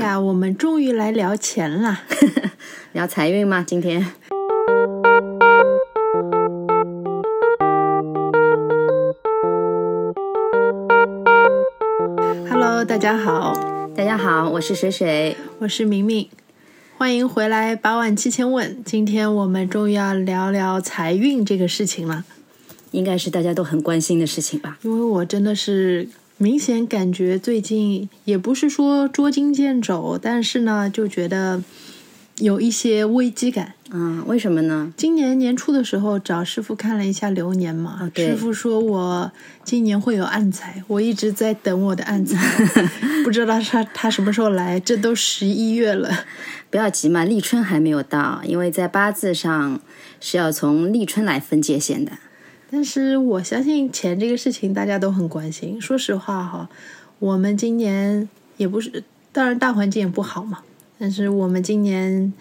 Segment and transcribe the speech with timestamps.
[0.00, 2.00] 呀，我们终于来聊钱了，
[2.92, 3.62] 聊财运吗？
[3.66, 4.02] 今天
[12.48, 13.52] ，Hello，大家好，
[13.94, 16.30] 大家好，我是水水，我是明明，
[16.96, 18.82] 欢迎回来八万七千问。
[18.82, 22.24] 今天我们终于要聊聊财运这个事情了，
[22.92, 24.78] 应该是大家都很关心的事情吧？
[24.80, 26.08] 因为我真的是。
[26.42, 31.62] 明显感觉最近也不是说捉襟见肘，但是呢，就觉得
[32.38, 33.74] 有一些危机感。
[33.90, 34.90] 嗯，为什么呢？
[34.96, 39.30] 今年年初的时候找师傅看了一下流年嘛，师傅说我
[39.64, 42.38] 今年会有暗财，我一直在等我的暗财，
[43.22, 44.80] 不知道他他什么时候来。
[44.80, 46.24] 这都十一月了，
[46.70, 49.78] 不要急嘛，立春还没有到，因为在八字上
[50.18, 52.12] 是要从立春来分界线的。
[52.70, 55.80] 但是我相信钱这个事情大家都很关心。
[55.80, 56.68] 说实话哈，
[57.18, 59.02] 我们今年也不是，
[59.32, 60.60] 当然大环境也不好嘛。
[60.98, 62.32] 但是我们今年，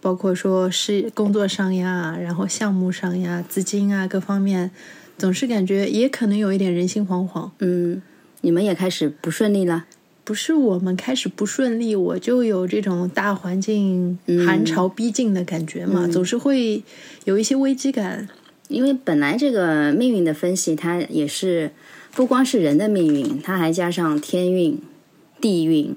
[0.00, 4.70] 包括说是工作上呀，然后项目上呀，资金啊各方面，
[5.16, 7.50] 总是感觉也可能有一点人心惶惶。
[7.58, 8.02] 嗯，
[8.40, 9.84] 你们也开始不顺利了？
[10.24, 16.82] 不是我们开始不顺利，我就有这种大环境寒潮逼近的感觉嘛，总是会
[17.24, 18.28] 有一些危机感。
[18.68, 21.72] 因为本来这个命运的分析，它也是
[22.12, 24.78] 不光是人的命运，它还加上天运、
[25.40, 25.96] 地运，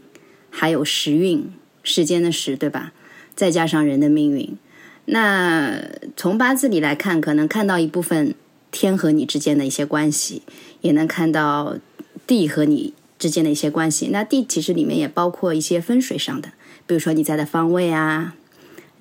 [0.50, 1.52] 还有时运，
[1.84, 2.94] 时间的时，对吧？
[3.36, 4.58] 再加上人的命运。
[5.06, 5.84] 那
[6.16, 8.34] 从八字里来看，可能看到一部分
[8.72, 10.42] 天和你之间的一些关系，
[10.82, 11.78] 也能看到
[12.26, 14.10] 地和你之间的一些关系。
[14.12, 16.50] 那地其实里面也包括一些风水上的，
[16.88, 18.36] 比如说你在的方位啊。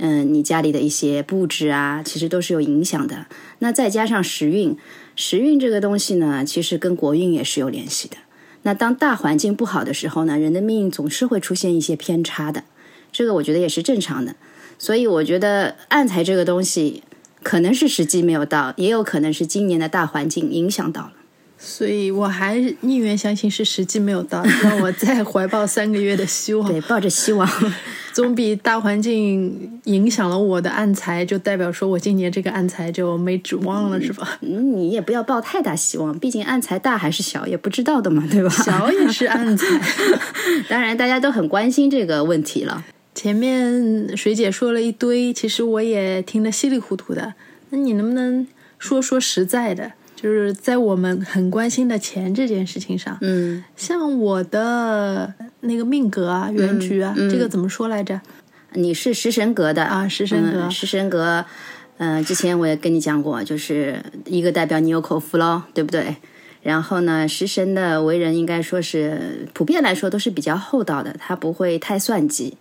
[0.02, 3.26] 嗯，你家里的一些布置啊，其实都是有影响的。
[3.58, 4.74] 那再加上时运，
[5.14, 8.16] 时运这个东西呢，其实跟国运也是有联系的。
[8.62, 12.64] 那当大环境不好的时候呢，人的命运总是会出现一些偏差的，
[13.12, 14.36] 这个我觉得也是正常的。
[14.78, 17.02] 所以我觉得暗财这个东西，
[17.42, 21.12] 可能是时机没有到，也有可能是今年的大环境影响到了。
[21.58, 26.66] 所以我还宁愿相信是时机没有到，让我再怀抱三个月的希望。
[26.66, 27.46] 对，抱着希望。
[28.20, 34.38] 总比大环境影响了我的暗财，就代表说我今年这个暗财就没指望了，是吧？
[34.42, 38.50] 嗯，你也不要抱太大希望，毕竟暗财大还是小也不知道的嘛，对吧？
[38.50, 39.66] 小也是暗财。
[40.68, 42.84] 当然，大家都很关心这个问题了。
[43.14, 47.32] 前面水姐说了一堆，其实我也听得稀里糊涂的。
[47.70, 48.46] 那你能不能
[48.78, 49.92] 说说实在的？
[50.20, 58.20] 就是在我们很关心的钱这件事情上，嗯，像我的那个命格啊、原局啊，这个怎么说来着？
[58.74, 61.42] 你是食神格的啊，食神格，食神格。
[61.96, 66.16] 嗯，之前我也跟你讲过，就是一个代表你有口福喽，对不对？
[66.62, 72.58] 然后呢，食神的为人应该说是普遍来说都是比较厚道的，他不会太算计。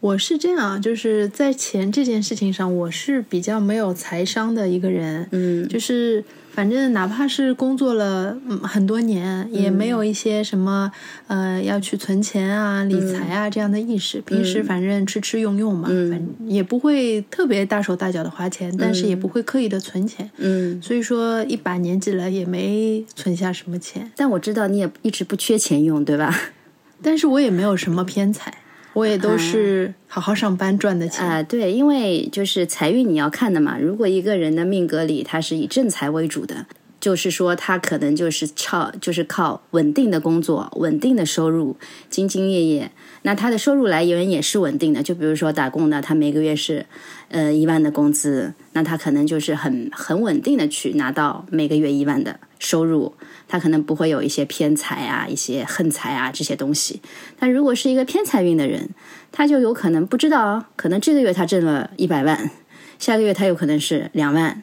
[0.00, 6.24] 我是这样，就是在钱这件事情上，我是比较没有财商的一个人，嗯，就是。
[6.50, 10.90] 反正哪怕是工作了很多年，也没有一些什么
[11.28, 14.20] 呃要去存钱啊、理财啊这样的意识。
[14.22, 20.28] 平时反正吃吃用用嘛，反正也不会特别大手大脚的花钱，但是也不会刻意的存钱。
[20.38, 24.10] 嗯，所以说一把年纪了也没存下什么钱。
[24.16, 26.36] 但我知道你也一直不缺钱用，对吧？
[27.00, 28.52] 但是我也没有什么偏财。
[28.98, 33.78] 我也都是好好上班赚的钱啊，对，因为就是财运你要看的嘛。
[33.78, 36.66] 如果一个人的命格里他是以正财为主的，
[36.98, 41.76] 就是说他可能就是靠就是靠稳定的工作、稳定的收入、
[42.10, 42.90] 兢兢业业，
[43.22, 45.00] 那他的收入来源也是稳定的。
[45.00, 46.84] 就比如说打工的，他每个月是
[47.28, 53.14] 呃一万的工资，那他可能就是很很稳定的去拿到每个月一万的收入。
[53.48, 57.00] 他可能不会有一些偏财啊、一些横财啊这些东西。
[57.38, 58.90] 但如果是一个偏财运的人，
[59.32, 62.50] 他就有可能不知道，可能这个月他挣了一百万，
[62.98, 64.62] 下个月他有可能是两万，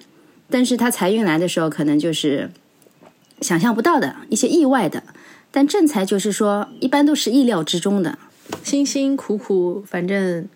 [0.50, 2.52] 但是他财运来的时候，可能就是
[3.42, 5.04] 想象不到的一些意外的。
[5.52, 8.20] 但正财就是说，一般都是意料之中的，
[8.64, 10.48] 辛辛苦苦，反正。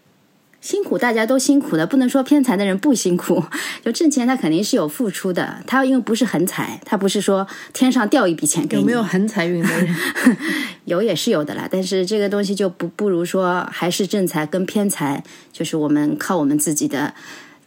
[0.62, 3.44] 辛苦，大家都辛苦的，不能说偏财的人不辛苦。
[3.84, 5.64] 就挣钱，他肯定是有付出的。
[5.66, 8.82] 他因为不是横财，他不是说天上掉一笔钱给你。
[8.82, 9.96] 有没有横财运的人？
[10.86, 15.24] 有也是有的啦，但是这个东西就不不如说还是正财跟偏财，
[15.54, 17.14] 就是我们靠我们自己的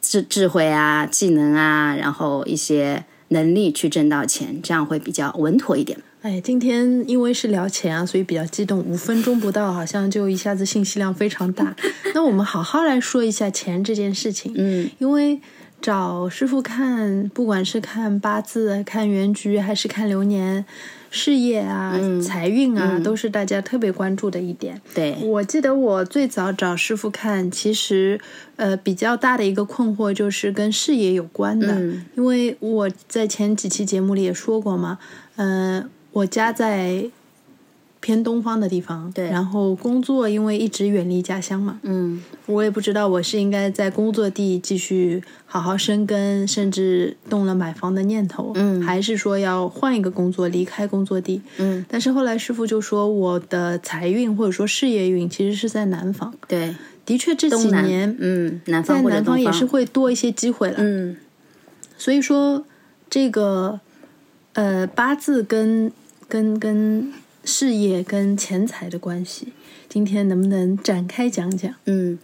[0.03, 5.99] 智智慧啊、技能啊，然后一些能力去挣到钱，这样会比较稳妥一点。
[6.23, 8.79] 哎，今天因为是聊钱啊，所以比较激动。
[8.79, 11.75] 五分钟不到，好像就一下子信息量非常大。
[12.15, 14.55] 那我们好好来说一下钱这件事情。
[14.57, 15.41] 嗯，因为
[15.81, 20.65] 找师傅看，不管是看八字、看原局，还是看流年，
[21.11, 24.81] 事业啊、财运啊，都是大家特别关注的一点。
[24.95, 28.21] 对，我记得我最早找师傅看，其实
[28.55, 31.83] 呃比较大的一个困惑就是跟事业有关的，
[32.17, 35.01] 因为我在前几期节目里也说过嘛，
[35.35, 37.11] 嗯，我家在。
[38.05, 56.75] 偏东方的地方，对，然后工作因为一直远离家乡嘛，嗯，我也不知道我是应该在工作地继续好好生根，甚至动了买房的念头，嗯，还是说要换一个工作，离开工作地，嗯，但是后来师傅就说我的财运或者说事业运其实是在南方，对，
[57.07, 61.17] 的确这几年，嗯，南方在南方也是会多一些机会了，嗯，
[61.97, 62.65] 所以说
[63.09, 63.79] 这个
[64.55, 65.93] 呃八字跟
[66.33, 67.13] 跟跟。
[67.45, 69.49] 事业跟钱财的关系，
[69.89, 71.75] 今天能不能展开讲讲？
[71.87, 72.17] 嗯，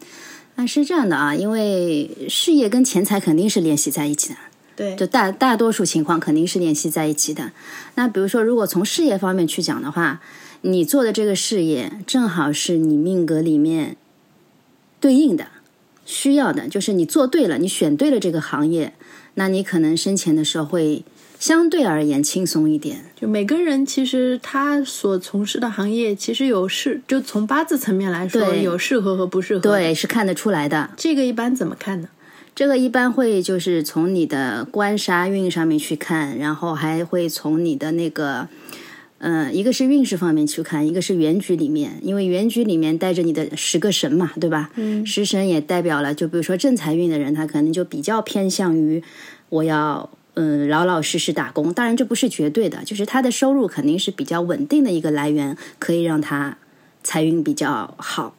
[0.54, 4.36] 那是这样的啊，因为事业跟钱财肯定是联系在一起的，
[4.76, 7.50] 对，就大大多数情况肯定是联系在一起的。
[7.96, 10.20] 那比如说，如果从事业方面去讲的话，
[10.60, 13.96] 你做的这个事业正好是你命格里面
[15.00, 15.48] 对应的、
[16.06, 18.92] 需要的，就是你做对了，你选对了这个行业，
[19.34, 21.02] 那你可能生前的时候会。
[21.38, 30.90] 相对而言轻松一点，就每个人其实他所从事的行业，其实有适，就从八字层面来说，有适合和不适合，对，是看得出来的。
[30.96, 32.08] 这个一般怎么看呢？
[32.56, 38.48] 这个一般会就是从你的官杀运上面去看，然后还会从你的那个，
[39.18, 44.70] 嗯，一个是运势方面去看，一个是原局里面，因为原局里面带着你的十个神嘛，对吧？
[44.74, 49.00] 嗯，食神也代表了，就比如说正财运的人，他可能就比较偏向于
[49.50, 50.10] 我要。
[50.38, 56.56] 嗯，老老实实打工，当然这不是绝对的，就是他的收入肯定是比较稳定的一个来源，可以让他
[57.02, 58.34] 财运比较好。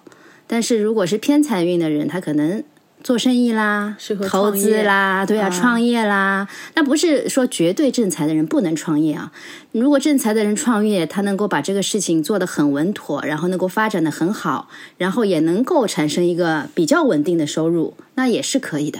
[0.47, 2.63] 但是如果是偏财运的人，他可能
[3.03, 3.95] 做生意啦、
[4.27, 9.31] 投资啦，对啊，创业啦，那不是说绝对正财的人不能创业啊。
[9.71, 18.99] 如果正财的人创业，他能够把这个事情做得很稳妥，然后能够发展的很好，然后也能够产生一个比较稳定的收入，那也是可以的。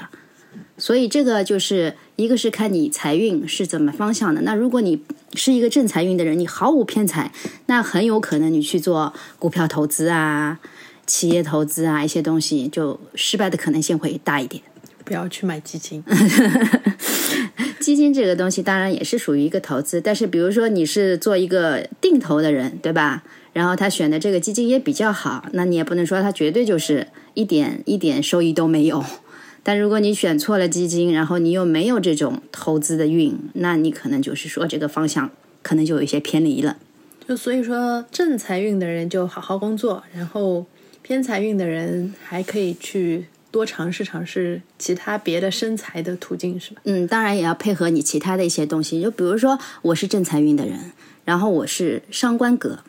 [0.80, 4.42] 所以这个就是一个是看你财运是怎么方向的。
[4.42, 5.04] 那如果你
[5.36, 7.32] 是一个正财运的人，你毫无偏财，
[7.68, 10.60] 那很有可能你去做股票投资啊、
[11.06, 14.64] 企业投资啊一些东西，就失败的可能性会大一点。
[15.04, 16.04] 不要去买基金，
[17.80, 23.24] 基金这个东西当然也是属于一个投资，但是比如说你是做一个定投的人，对吧？
[23.52, 29.04] 然后他选的这个基金也比较好，那你也不能说他绝对就是一点一点收益都没有。
[29.64, 35.30] 但如果你选错了基金，然后你又没有这种投资的运，那你可能就是说这个方向
[35.62, 36.78] 可能就有一些偏离了。
[37.28, 40.66] 就所以说，正财运的人就好好工作，然后
[41.04, 46.82] 偏财运的人还可以去多尝试尝试其他别的生财的途径，是吧？
[46.86, 49.02] 嗯，当然也要配合你其他的一些东西。
[49.02, 50.80] 就比如说，我是正财运的人，
[51.24, 52.80] 然后我是伤官格。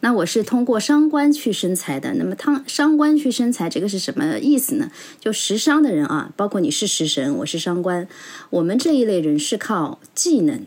[0.00, 2.14] 那我是通过伤官去生财的。
[2.14, 4.92] 那么，汤伤官去生财，这个是什么意思呢？
[5.18, 8.06] 就食伤的人啊，包括你是食神，我是伤官，
[8.50, 10.66] 我们这一类人是靠技能、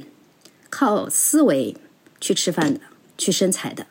[0.70, 1.78] 靠思维
[2.20, 2.82] 去吃饭的，
[3.18, 3.88] 去生财的。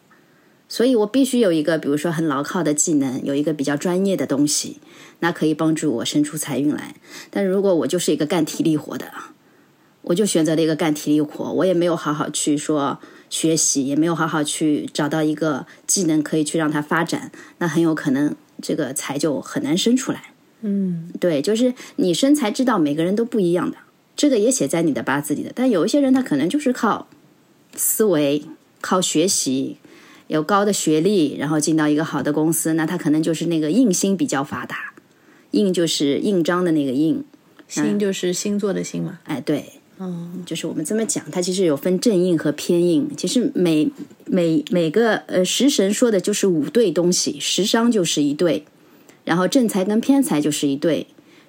[0.69, 4.77] 所以我必须有一个，比如说很牢靠的技能，有一个比较专业的东西，
[5.21, 6.97] 那可以帮助我生出财运来。
[7.31, 9.11] 但如果我就是一个干体力活的，
[10.03, 13.01] 我就选择了一个干体力活，我也没有好好去说。
[13.31, 20.33] 学习也没有好好去找到一个技能可以去让他发展，那很有可能这个财就很难生出来。
[20.63, 23.79] 嗯，对，就是你生财之道，每个人都不一样的，
[24.15, 25.53] 这个也写在你的八字里的。
[25.55, 27.09] 但有一些人他可能就是靠
[27.75, 28.45] 思维、
[28.81, 29.79] 靠学习，
[30.27, 34.93] 有高的学历，然后进到一个好的公司，那他可能就是那个印星比较发达，
[35.53, 37.25] 印就是印章的那个印，
[37.69, 39.21] 星就是星座的星嘛。
[39.25, 39.80] 哎，对。
[40.03, 43.07] 嗯，就是我们这么讲，它其实有分正印和偏印。
[43.19, 43.87] 其实每
[44.25, 48.65] 每每个呃食神说的就是五对东西，食伤就是一对，
[49.27, 51.07] 然后正财跟偏财就是一对，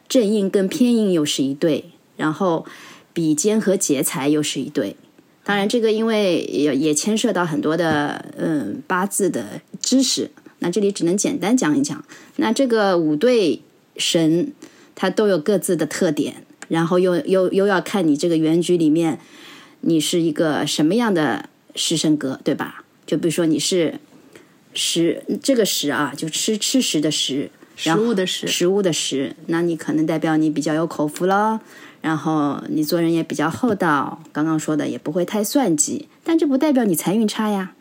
[0.10, 1.86] 正印跟偏印又是一对，
[2.18, 2.66] 然后
[3.14, 4.98] 比肩和劫财又是一对。
[5.46, 10.30] 当然，这个因为也也牵涉到很多的嗯八字的知识，
[10.60, 12.04] 那这里只能简单讲一讲。
[12.36, 13.62] 那这个五对
[13.96, 14.52] 神，
[14.94, 16.44] 它都有各自的特点。
[16.72, 19.20] 然后又又又要看你这个原局里面，
[19.82, 22.86] 你是一个什么样的食神格，对吧？
[23.06, 24.00] 就比如说你是
[24.74, 31.60] 食这个食啊，就吃吃食的食，食物的食，食物的食，那你可能代表你比较有口福了，
[32.00, 37.74] 然后你做人也比较厚道，刚刚说的也不会太算计，但这不代表你财运差呀。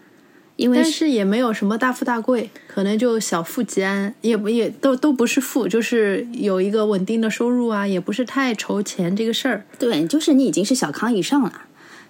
[0.57, 9.65] 因为但是也没有什么大富大贵，可能就小富即安，也不也都都不是富，就是有一个稳定的收入啊，也不是太愁钱这个事儿。
[9.79, 11.63] 对，就是你已经是小康以上了，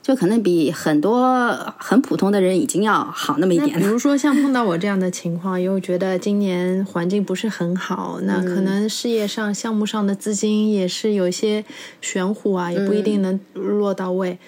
[0.02, 3.78] 就可能比很多很普通的人已经要好那么一点了。
[3.78, 11.64] 比如说像碰到我这样的情况，又觉得今年环境不是很好，那可能事业上、项目上的资金也是有一些
[12.00, 14.38] 玄乎啊，也不一定能落到位。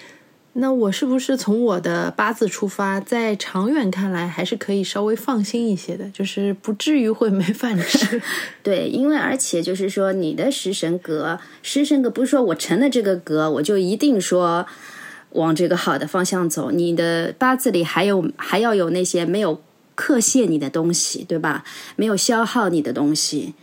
[0.55, 8.21] 那我是不是从我的八字出发，在长远看来还是可以稍微放心一些的，就是不至于会没饭吃。
[8.61, 14.67] 对，因为而且就是说，你的食神格，食神格不是说我成了这个格，我就一定说
[15.31, 16.69] 往这个好的方向走。
[16.69, 19.59] 你的八字里还有还要有那些没有
[19.95, 21.63] 克泄你的东西，对吧？
[21.95, 23.55] 没有消耗你的东西，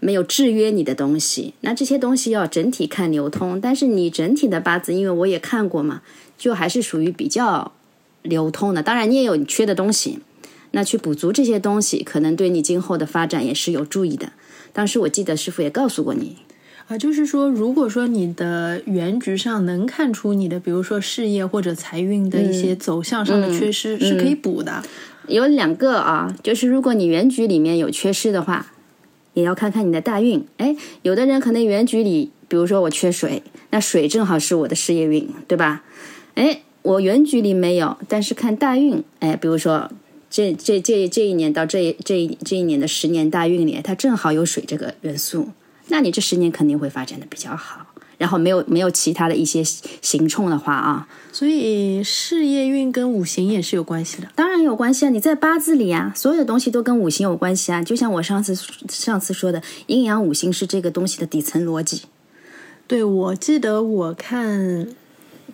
[0.00, 1.52] 没有制约你的东西。
[1.60, 6.00] 那这些东西要整体看流通，但是你整体的八字，因为我也看过嘛。
[6.38, 7.72] 就还是属于比较
[8.22, 10.20] 流通的，当然你也有你缺的东西，
[10.70, 14.32] 那去补足这些东西，可能对你今后的发展也是有注意的。
[14.72, 16.36] 当时我记得师傅也告诉过你
[16.86, 24.82] 啊，就是说，如果说你的原局上能看出你的，比如说事业或者财运的一些走向上的缺失，是可以补的。
[25.26, 28.72] 有两个啊，就是如果你原局里面有缺失的话，
[29.34, 30.46] 也要看看你的大运。
[30.56, 35.82] 哎，有的人可能原局里，比如说我缺水，那水正好是我的事业运，对吧？
[36.38, 39.90] 哎，我原局里没有，但是看大运，哎，比如说
[40.30, 45.48] 这这这这一年到这这这一年的十年大运里，它正好有水这个元素，
[45.88, 47.86] 那你这十年肯定会发展的比较好。
[48.18, 55.08] 然后没有没有其他的一些行冲的话啊，所以事业运跟五行也是有关系的，当然有关系啊。
[55.08, 57.82] 你在八字里啊，所有的东西都跟五行有关系啊。
[57.82, 58.56] 就像我上次
[58.88, 62.02] 上次说的，阴阳五行是这个东西的底层逻辑。
[62.86, 64.88] 对，我记得我看。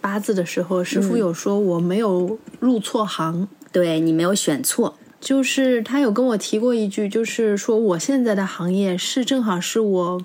[0.05, 10.23] 八字的时候，师傅有说我没有入错行，对你没有选错，就是他有跟我提过一句，就是说我现在的行业是正好是我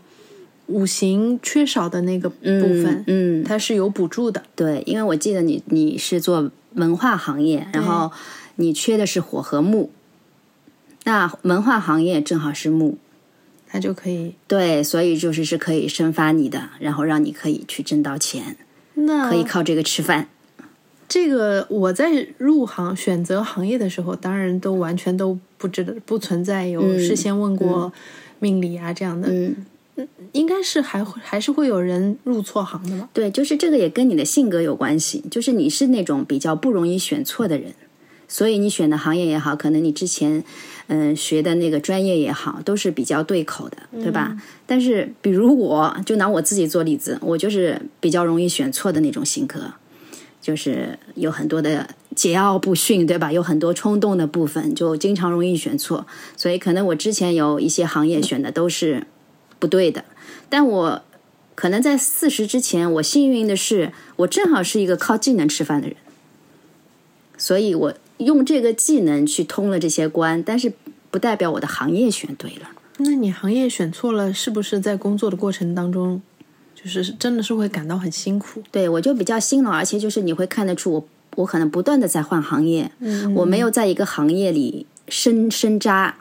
[0.68, 8.12] 五行缺少的那个部分，嗯，它是有补助的，对，因为我记得你你是做文化行业，然后
[8.58, 9.90] 你缺的是火和木，
[11.06, 12.98] 那文化行业正好是木，
[13.66, 14.36] 它就可以。
[14.46, 18.58] 对，所以就是是可以生发你的，然后让你可以去挣到钱。
[19.06, 20.28] 那可以靠这个吃饭。
[21.08, 27.92] 这个我在入行选择行业的时候，当然都完全都不知道，不存在有事先问过
[28.38, 29.28] 命理啊这样的。
[29.32, 33.10] 嗯，应该是还会还是会有人入错行的嘛？
[33.12, 35.24] 对，就是这个也跟你的性格有关系。
[35.32, 37.74] 就是你是那种比较不容易选错的人，
[38.28, 40.44] 所以你选的行业也好，可能你之前
[40.90, 44.36] 嗯学的那个专业也好，都是比较对口的，对吧？
[44.68, 49.74] 但是比如我就拿我自己做例子，我就是比较容易选错的那种性格。
[50.42, 53.30] 就是有很多的桀骜不驯，对吧？
[53.32, 56.08] 有很多冲动的部分，就经常容易选错。
[56.38, 59.06] 所以可能我之前有一些行业选的都是
[59.60, 60.06] 不对的。
[60.48, 61.04] 但我
[61.56, 65.98] 可能在四十之前，我幸运的是，我正好是一个靠技能吃饭的人，
[67.38, 70.42] 所以我用这个技能去通了这些关。
[70.42, 70.72] 但是
[71.12, 72.70] 不代表我的行业选对了。
[73.00, 76.22] 那你行业选错了，是不是在工作的过程当中？
[76.82, 82.90] 就是真的是会感到很辛苦，对我就比较辛劳，而且就是你会看得出我我可能不断的在换行业，
[83.36, 86.16] 我没有在一个行业里深深扎，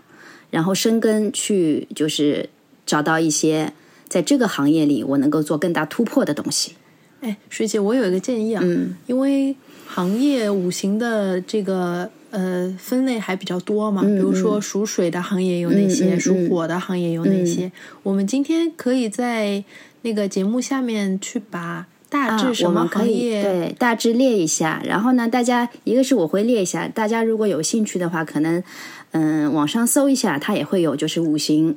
[0.50, 2.50] 然后深耕去就是
[2.84, 3.72] 找到一些
[4.08, 6.72] 在这个行业里我能够做更大突破的东西。
[7.20, 9.54] 哎，水姐，我有一个建议啊，嗯，因为
[9.88, 19.64] 行业五行的这个呃分类还比较多嘛，比如说属水的行业有哪些，属火的行业有哪些，我们今天可以在。
[20.02, 28.62] 那个节目下面去把大致什么行业对大致列一下，然后呢，大家一个是我会列一下，大家如果有兴趣的话，可能
[29.10, 31.76] 嗯网上搜一下，它也会有就是五行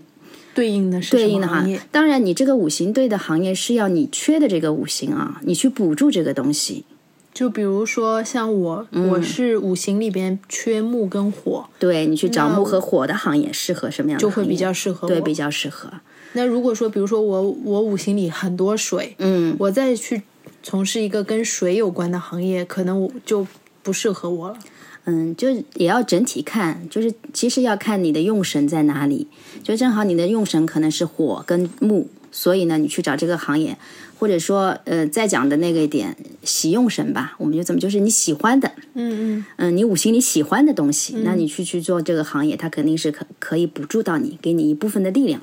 [0.53, 1.81] 对应的对应的行业。
[1.91, 6.85] 当然，你这个五行对的行业是要你缺的这个五行啊，你去补助这个东西。
[7.33, 14.21] 就比如说像我，我是五行里边缺木跟火，对你去找木和火的行业适合什么样的？
[14.21, 15.89] 就会比较适合，对，比较适合。
[16.33, 20.21] 那如果说，比如说我我五行里很多水，嗯，我再去
[20.61, 23.47] 从事一个跟水有关的行业，可能我就
[23.81, 24.57] 不适合我了。
[25.05, 29.27] 嗯，就也要整体看，就是其实要看你的用神在哪里。
[29.63, 33.77] 就正好你的用神可能是火跟木，所以呢，你去找这个行业，
[34.17, 45.41] 或者说呃，再讲的那个一点喜用神吧，我们就怎么就是你喜欢的，嗯嗯嗯，你五行里喜欢的东西，那你去去做这个行业，它肯定是可可以补助到你，给你一部分的力量。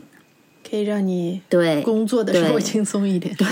[0.69, 3.35] 可以让你对工作的时候轻松一点。
[3.37, 3.47] 对，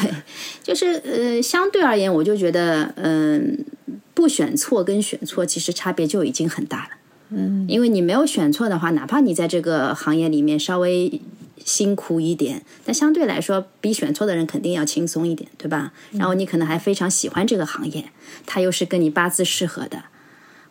[0.62, 3.64] 就是呃，相对而言，我就觉得，嗯，
[4.12, 6.90] 不选错跟选错其实差别就已经很大了。
[7.30, 11.20] 嗯，因为你没有选错的话，哪怕你在这个行业里面稍微
[11.64, 15.92] 辛苦一点，但相对来说比选错的人肯定要轻松一点，对吧？
[16.12, 18.04] 然后你可能还非常喜欢这个行业，
[18.46, 20.04] 它又是跟你八字适合的，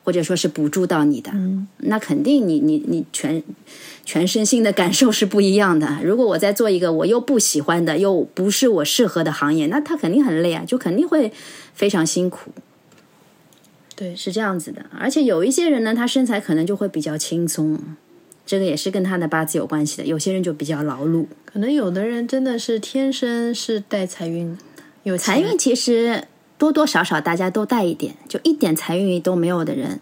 [0.04, 1.32] 或者说是补助到你的，
[1.80, 3.44] 那肯定你你你全
[4.06, 6.00] 全身心的感受是不一样的。
[6.02, 11.34] 如果我在做一个我又不喜欢的，又不是我适合的行业，那他肯定很累啊，就肯定会
[11.74, 12.52] 非常辛苦。
[13.96, 17.80] 对，是这样子的，而且有一些人呢，他身材可能就会比较轻松，
[18.46, 20.06] 这个也是跟他的八字有关系的。
[20.06, 24.58] 有些人就比较劳碌，可能有的人真的是天生是带财运，
[25.04, 26.26] 有财运其实
[26.58, 30.02] 多多少少大家都带一点，就一点财运都没有的人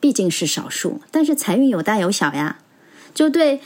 [0.00, 1.02] 毕竟是少数。
[1.10, 2.60] 但是财运有大有小呀，
[3.12, 3.60] 就对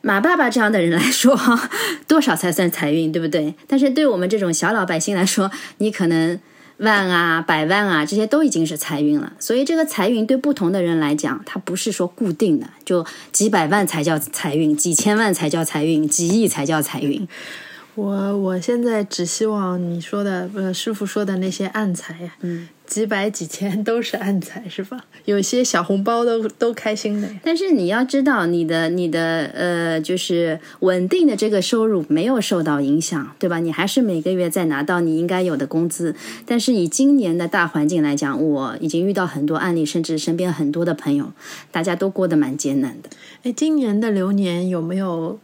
[0.00, 1.38] 马爸爸这样的人来说，
[2.08, 3.54] 多少才算财运，对不对？
[3.68, 5.48] 但是对我们这种小老百姓来说，
[5.78, 6.40] 你可能。
[6.82, 9.32] 万啊，百万啊，这些都已经是财运了。
[9.38, 17.26] 所以这个财运对不同的人来讲，它不是说固定的，就几百万才叫财运，几千万才叫财运，几亿才叫财运。
[17.94, 25.04] 我我现在只希望你说的，呃，师傅说的那些暗财呀，嗯， 几百几千都是暗财，是吧？
[25.26, 27.28] 有些小红包都都开心的。
[27.44, 33.58] 但是你要知道，你的你的呃，就是稳定的这个收入没有受到影响，对吧？
[33.58, 36.14] 你还是每个月在拿到你应该有的工资。
[36.46, 41.30] 但是以今年的大环境来讲，我已经遇到很多案例，甚至身边很多的朋友，
[41.70, 43.10] 大家都过得蛮艰难的。
[43.42, 45.38] 哎，今年的流年有没有？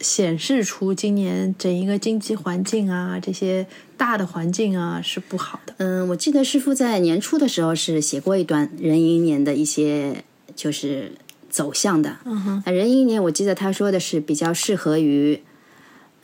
[0.00, 5.74] 显示出今年整一个经济环境啊，这些大的环境啊是不好的。
[5.78, 10.22] 嗯，我记得师傅在年初的时候是写过一段壬寅年的一些
[10.54, 11.12] 就是
[11.48, 12.18] 走向的。
[12.24, 15.40] 嗯哼，壬寅年我记得他说的是比较适合于，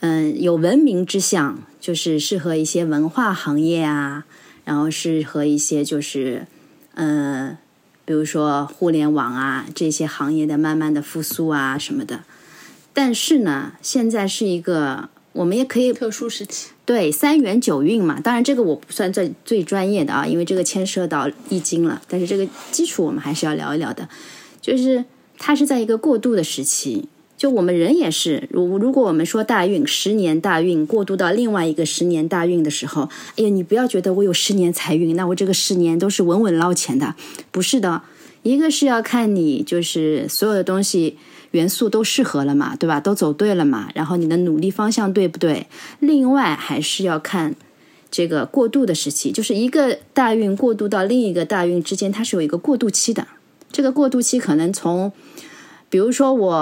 [0.01, 4.25] 嗯，有文明之象，就是适合一些文化行业啊，
[4.65, 6.45] 然后适合一些就是，
[6.93, 7.57] 嗯，
[8.05, 12.23] 比如说互联网啊这些行业的慢慢的复苏啊什么的。
[12.93, 18.19] 但是呢，现在是一个我们也可以特殊时期，对三元九运嘛。
[18.19, 22.01] 当然，这个我不算最最专业的啊，因为这个牵涉到易经了。
[22.07, 24.07] 但是这个基础我们还是要聊一聊的，
[24.61, 25.03] 就是
[25.39, 27.09] 它是在一个过渡的时期。
[27.35, 37.15] 就我们人也是，如如果我们说大运十年大运过渡到另外一个十年大运的时候，哎呀，你不要觉得我有十年财运，那我这个十年都是稳稳捞钱的，
[37.51, 38.03] 不是的。
[38.43, 41.17] 一个是要看你就是所有的东西。
[41.53, 42.99] 元素都适合了嘛，对吧？
[42.99, 45.67] 都走对了嘛，然后你的努力方向对不对？
[45.99, 47.53] 另外还是要看
[48.09, 53.27] 这个过渡的时期，就是一个大运过渡到另一个大运之间，它是有一个过渡期的。
[53.71, 55.11] 这个过渡期可能从，
[55.89, 56.55] 比如说我，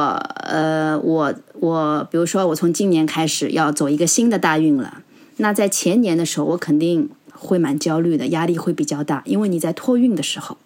[0.44, 5.04] 呃，我我，比如说我从今年开始要走一个新的大运了，
[5.38, 10.58] 那在前年的时候，我肯定会蛮焦虑的，压力会比较大，因为你在托运的时候。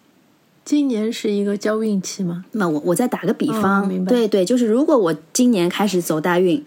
[0.66, 2.44] 今年是一个交运期吗？
[2.50, 6.62] 那我我再打个比方，对对，就是如果我今年开始走大运，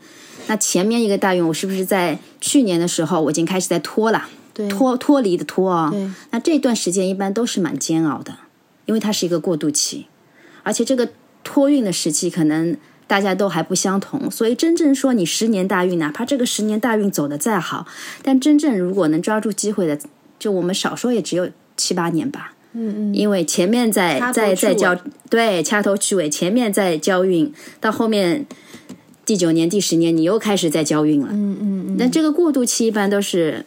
[0.47, 4.29] 那前面一个大运，我是不是在去年的时候我已经开始在拖了？
[4.53, 5.89] 对，脱脱离的脱啊。
[5.91, 8.37] 对，那这段时间一般都是蛮煎熬的，
[8.85, 10.07] 因为它是一个过渡期，
[10.63, 11.09] 而且这个
[11.43, 17.85] 托运的时期可能大家都还不相同，所以真正说你十年大运，哪怕这个十年大运走的再好，
[18.23, 19.99] 但真正如果能抓住机会的，
[20.39, 22.53] 就我们少说也只有七八年吧。
[22.73, 24.95] 嗯嗯，因为前面在在在交
[25.29, 28.45] 对掐头去尾，前面在交运，到后面
[29.25, 31.29] 第九年、第十年，你又开始在交运了。
[31.31, 31.95] 嗯嗯嗯。
[31.97, 33.65] 那这个过渡期一般都是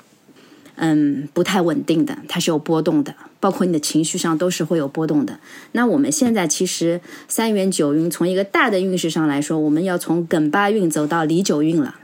[0.76, 5.38] 嗯不太稳定的，它是有波动的，包括你的情绪上都是会有波动的。
[5.72, 11.96] 那我们现在其实三元九运，从一个大的运势上来说，我们要从艮八运走到离九运了。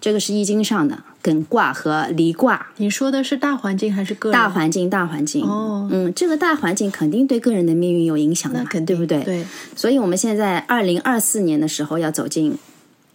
[0.00, 2.68] 这个是易经上的艮卦和离卦。
[2.76, 4.32] 你说的是大环境还是个人？
[4.32, 5.44] 大环境，大环境。
[5.44, 9.22] 哦，嗯，这个大环境肯定对个人的命运有影响的，对不对？
[9.22, 9.44] 对。
[9.74, 12.56] 所以我们现在二零二四年的时候要走进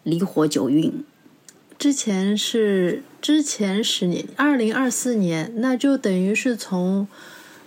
[0.03, 1.03] 离火九运。
[1.77, 7.07] 之前是之前十年，二零二四年，那就等于是从。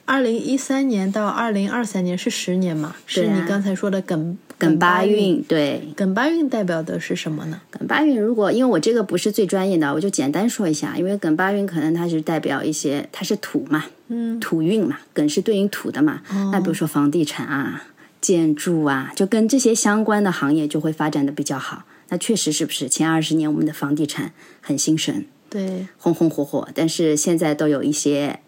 [0.07, 2.95] 二零一三年到二零二三年是十年嘛？
[3.07, 5.83] 是你刚才说的艮艮八运，对。
[5.97, 7.61] 艮八运代表的是什么呢？
[7.73, 10.97] 艮八运，如果因为我这个不是最专业的，我就简单说一下。
[10.97, 16.23] 因为艮八运可能它是代表一些，它是土嘛，嗯，土运嘛，艮是对应土的嘛。
[16.53, 17.85] 那比如说房地产啊、
[18.21, 21.83] 建筑啊，就跟这些相关的行业就会发展的比较好。
[22.11, 28.39] 那确实是不是前二十年我们的房地产很兴盛，对，红红火火，但是现在都有一些。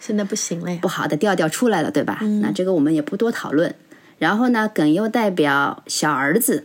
[0.00, 2.18] 现在不行了呀，不好的调调出来了，对吧？
[2.42, 3.72] 那这个我们也不多讨论。
[4.18, 6.64] 然后呢，艮又代表小儿子，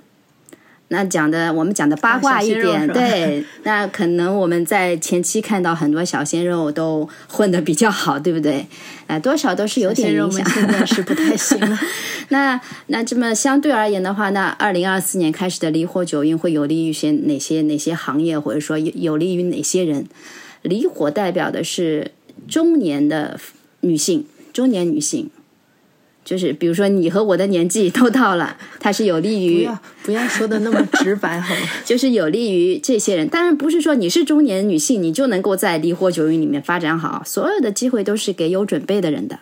[0.87, 8.65] 那讲的我们讲的八卦一点，对，那可能我们在前期看到很多小鲜肉都混的比较好，对不对？
[9.07, 10.49] 哎，多少都是有点影响。
[10.49, 11.77] 现在是不太行了。
[12.29, 20.07] 那那这么相对而言的话，那二零二四年开始的离火九运会有利于些哪些哪些行业，或者说有有利于哪些人？
[20.61, 22.11] 离火代表的是
[22.47, 23.39] 中年的
[23.81, 25.29] 女性，中年女性，
[26.23, 31.61] 就是比如说你和我的年纪都到了， 它是有利不于要不要说的那么直白好吗？
[31.85, 33.27] 就是有利于这些人。
[33.27, 39.39] 当然不是说你是中年女性，你就能够在离火九运里面发展好，所有的机会都是给有准备的人的。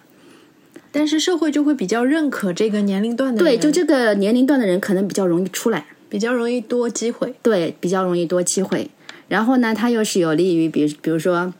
[0.91, 5.85] 但是社会就会比较认可这个年龄段的对，就这个年龄段的人可能比较容易出来。
[6.07, 7.33] 比较容易多机会。
[7.41, 8.91] 对，比较容易多机会。
[9.27, 11.51] 然后呢，它又是有利于，比如比如说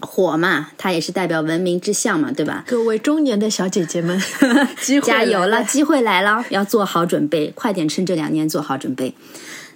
[0.00, 2.64] 火嘛，它也是代表文明之象嘛，对吧？
[2.66, 4.20] 各位中年的小姐姐们，
[4.80, 5.62] 机会加油了！
[5.64, 9.14] 机会来了，要做好准备，快点趁这两年做好准备。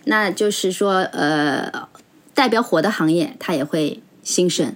[0.04, 1.88] 那就是说，呃，
[2.34, 4.74] 代表火的行业，它也会兴盛。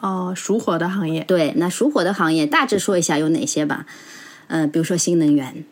[0.00, 3.84] 哦，属火的行业，对，那属火的行业大致说一下有哪些吧。
[4.46, 5.64] 嗯、比如说新能源、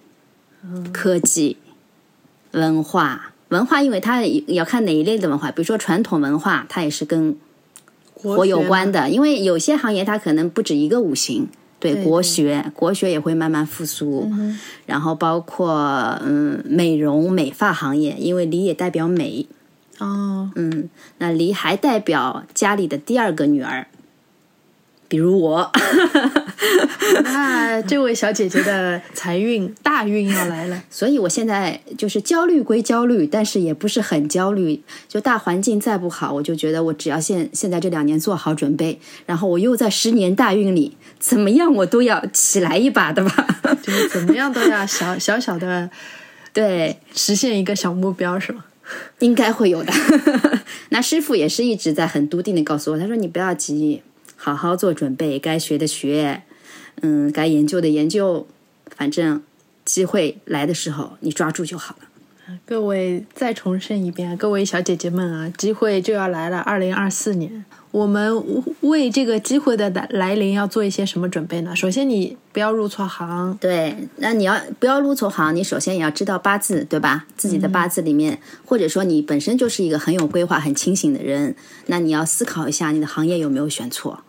[0.92, 1.58] 科技、
[2.52, 3.32] 文化。
[3.50, 7.36] 文化，因为它要看哪一类的文化，比如说传统文化，它也是跟
[8.16, 9.09] 火有关的。
[9.09, 11.48] 因为有些行业它可能不止一个五行。
[11.79, 14.33] 对对国学，国学也会慢慢复苏，
[14.87, 19.46] 然后包括嗯美容美发行业，因为梨也代表美，
[19.98, 23.87] 哦，嗯，那梨还代表家里的第二个女儿，
[25.08, 25.70] 比如我，
[27.24, 30.82] 那这位小姐姐的财运大运要来了。
[30.90, 34.82] 所以我现在就是焦虑归焦虑，但是也不是很焦虑。
[35.08, 43.46] 就大环境再不好，我就觉得我只要现现在这两年做好准备，然后我又在十年大运里，怎么样我都要起来一把的吧。
[43.82, 45.88] 就是怎么样都要小小小的
[46.52, 48.64] 对，实现一个小目标，是吗？
[49.18, 49.92] 应该会有的。
[50.90, 54.02] 那师傅也是一直在很笃定的告诉我，他说你不要急，
[54.46, 56.42] 好好做准备，该学的学，
[57.00, 58.46] 嗯，该研究的研究，
[58.94, 59.42] 反正
[59.85, 62.06] 机会来的时候你抓住就好了。
[62.64, 66.59] 各位再重申一遍，各位小姐姐们啊，机会就要来了。
[66.59, 68.40] 二零二四年，我们
[68.82, 71.74] 为这个机会的来来临要做一些什么准备呢？
[71.74, 75.52] 首先，你不要入错行，对，那你要不要入错行？
[75.56, 77.26] 你首先也要知道八字，对吧？
[77.37, 81.56] 自己的八字里面，或者说你本身就是一个很有规划、很清醒的人，
[81.87, 84.22] 那你要思考一下你的行业有没有选错，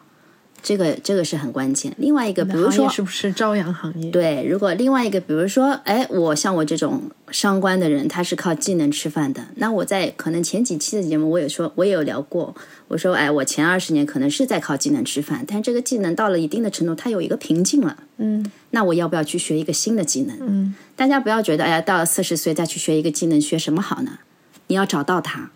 [0.61, 1.93] 这个这个是很关键。
[1.97, 4.09] 另外一个，比如说是不是朝阳行业？
[4.11, 9.47] 对，如果另外一个，比如说，哎，我像我这种商官的人，他是靠技能吃饭的。
[9.55, 12.53] 那我在可能前几期的节目，我也说，我也有聊过，
[12.87, 17.97] 我说，哎，我前二十年可能是在靠技能吃饭，但这个技能到了一定的程度，它有一个瓶颈了。
[18.17, 20.35] 嗯那我要不要去学一个新的技能？
[20.41, 24.19] 嗯，大家不要觉得，哎呀，到了四十岁再去学一个技能，学什么好呢？
[24.67, 25.51] 你要找到它，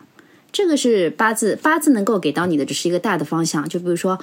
[0.54, 3.68] 这个是八字，八字能够给到你的只是一个大的方向。
[3.68, 4.18] 就比如说，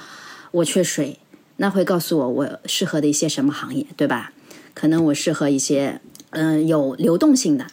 [0.51, 1.19] 我缺水，
[1.57, 4.33] 那会告诉我我适合的一些什么行业，对吧？
[4.73, 7.65] 可能我适合一些嗯、呃有流动性的，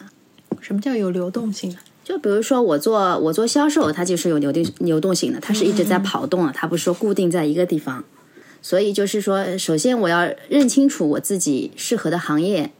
[0.59, 1.79] 什么叫有流动性啊？
[2.03, 8.03] 就比如说我做我做销售，它就是有流动流动性的，它是一直在跑动的，它不是说固定在一个地方。
[8.61, 12.71] 所以就是说，首先我要认清楚我自己适合的行业。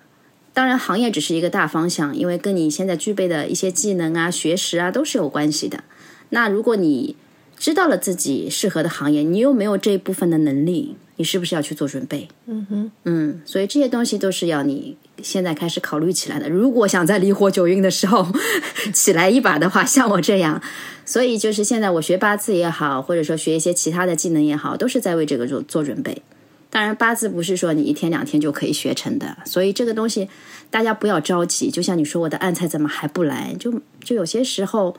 [0.54, 5.84] 当然，行业只是一个大方向，因为跟你现在具备的一些技能啊、学识啊都是有关系的。
[6.30, 7.16] 那如果你
[7.58, 12.28] 知道了自己适合的行业，你又没有这一部分的能力，你是不是要去做准备？
[12.46, 16.48] 嗯哼，嗯，所以这些东西都是要你现在开始考虑起来的。
[16.48, 18.28] 如果想在离火九运的时候
[18.94, 20.62] 起来一把的话，像我这样，
[21.04, 26.22] 所以就是现在我学八字也好，或者说学一些其他的技能也好，都是在为这个做做准备。
[26.70, 30.30] 当然，八字不是说你一天两天就可以学成的，所以这个东西
[30.70, 31.72] 大家不要着急。
[31.72, 33.56] 就像你说我的暗财怎么还不来？
[33.58, 34.96] 就就有些时候，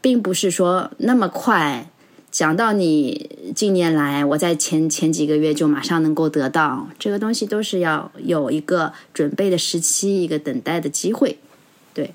[0.00, 1.86] 并不是说那么快。
[2.32, 11.36] 讲到你近年来，我在前前几个月就马上能够得到这个东西，都是要有一个准备的时期，一个等待的机会。
[11.92, 12.12] 对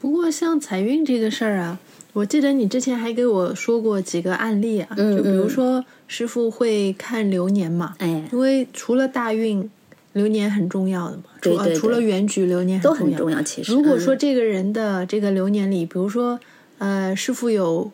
[0.00, 1.80] 不过像财运这个事儿啊，
[2.12, 9.68] 我记得你之前还给我说过几个案例啊，嗯就比如说师傅会看流年嘛，哎，因为除了大运，
[10.12, 12.94] 流年很重要的嘛，除呃对对对除了原局，流年都。
[12.94, 13.42] 很重要。
[13.42, 16.38] 其实，如果说嗯这个人的这个流年里，比如说，
[16.78, 17.90] 呃，师傅有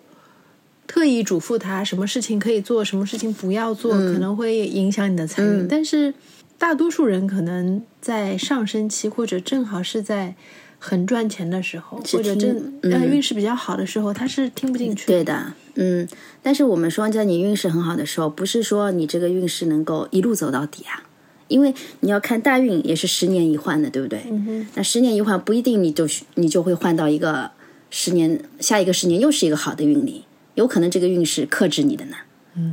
[0.86, 5.48] 特意嘱咐他什么事情可以做，什么事情不要做，可能会影响你的财运。
[5.48, 5.68] 嗯。
[5.68, 6.14] 但是
[6.58, 10.34] 大多数人可能在上升期，或者正好是在
[10.78, 15.06] 很赚钱的时候，或者正呃嗯运势比较好的时候，他是听不进去。
[15.06, 16.06] 对的，嗯，
[16.42, 21.02] 但是我们说，在你运势很好的时候，不是说你这个运势能够一路走到底啊，
[21.48, 24.22] 因为你要看大运也是十年一换的，对不对？
[24.30, 27.50] 嗯那十年一换不一定你就你就会换到一个
[27.90, 30.24] 十年下一个十年又是一个好的运里，
[30.56, 32.16] 有可能这个运势克制你的呢，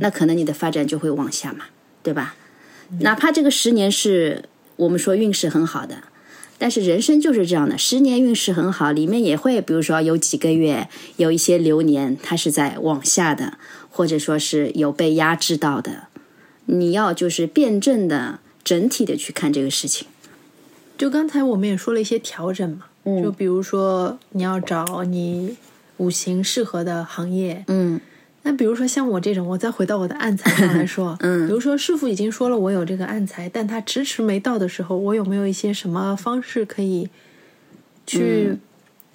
[0.00, 1.66] 那可能你的发展就会往下嘛，
[2.02, 2.34] 对吧？
[3.00, 4.44] 哪怕这个十年是
[4.76, 6.02] 我们说运势很好的，
[6.58, 13.58] 但是人生就是这样的，十年运势很好，里面也会比如说有几个月有一些流年它是在往下的，
[13.90, 16.08] 或者说是有被压制到的，
[16.66, 20.06] 你要就是辩证的整体的去看这个事情。
[20.96, 25.56] 就刚才我们也说了一些调整嘛，嗯就比如说你要找你
[25.98, 28.00] 五行适合的行业，嗯
[28.46, 37.08] 那比如说像我这种，我再回到我的暗财上来说， 嗯比如说师傅已经说了我有这个暗财，但他迟迟没到的时候，我有没有一些什么方式可以
[38.06, 38.58] 去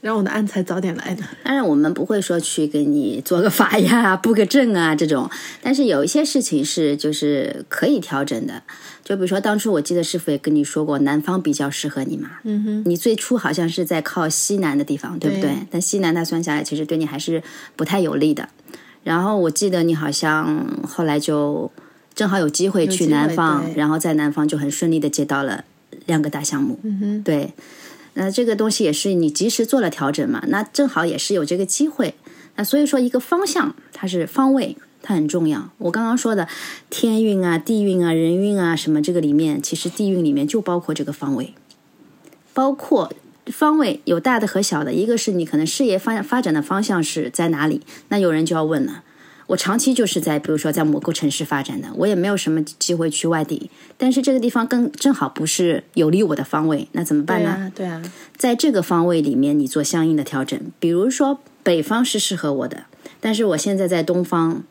[0.01, 1.25] 让我的暗财早点来呢？
[1.43, 5.29] 当然，我们不会说去给你做个法呀、 布个阵啊这种，
[5.61, 8.63] 但是有一些事情是就是可以调整的。
[9.09, 12.29] 就比如说，当初我记得师傅也跟你说过，南方比较适合你嘛。
[12.43, 15.49] 嗯哼，你最初好像是在靠西南的地方，对不对？
[15.49, 17.41] 对但西南它算下来，其实对你还是
[17.75, 18.47] 不太有利的。
[19.03, 21.71] 然后我记得你好像后来就
[22.13, 25.65] 正好有机会去南方，然后在南方就很顺利的接到了
[26.05, 26.77] 两个大项目。
[26.83, 27.51] 嗯哼，对，
[28.13, 32.13] 那这个东西也是你及时做了调整嘛，那正好也是有这个机会。
[32.57, 35.69] 那所以说，一个方向它是方位，它很重要。
[35.77, 36.47] 我刚刚说的
[36.89, 41.53] 天运啊、地运啊、人运啊什么，这个里面其实地运里面就包括这个方位，
[42.53, 43.11] 包括
[43.47, 44.93] 方位有大的和小的。
[44.93, 49.03] 一个是你可能事业发发展的方向是在哪里，那有人就要问了。
[49.47, 57.71] 我长期就是在，比如说在某个城市发展的，我也没有什么机会去外地，但是这个地方更正好不是有利我的方位，那怎么办呢？
[57.73, 60.59] 对啊，对啊，在这个方位里面，你做相应的调整。
[60.79, 62.83] 比如说，北方是适合我的，
[63.19, 64.61] 但是我现在在东方，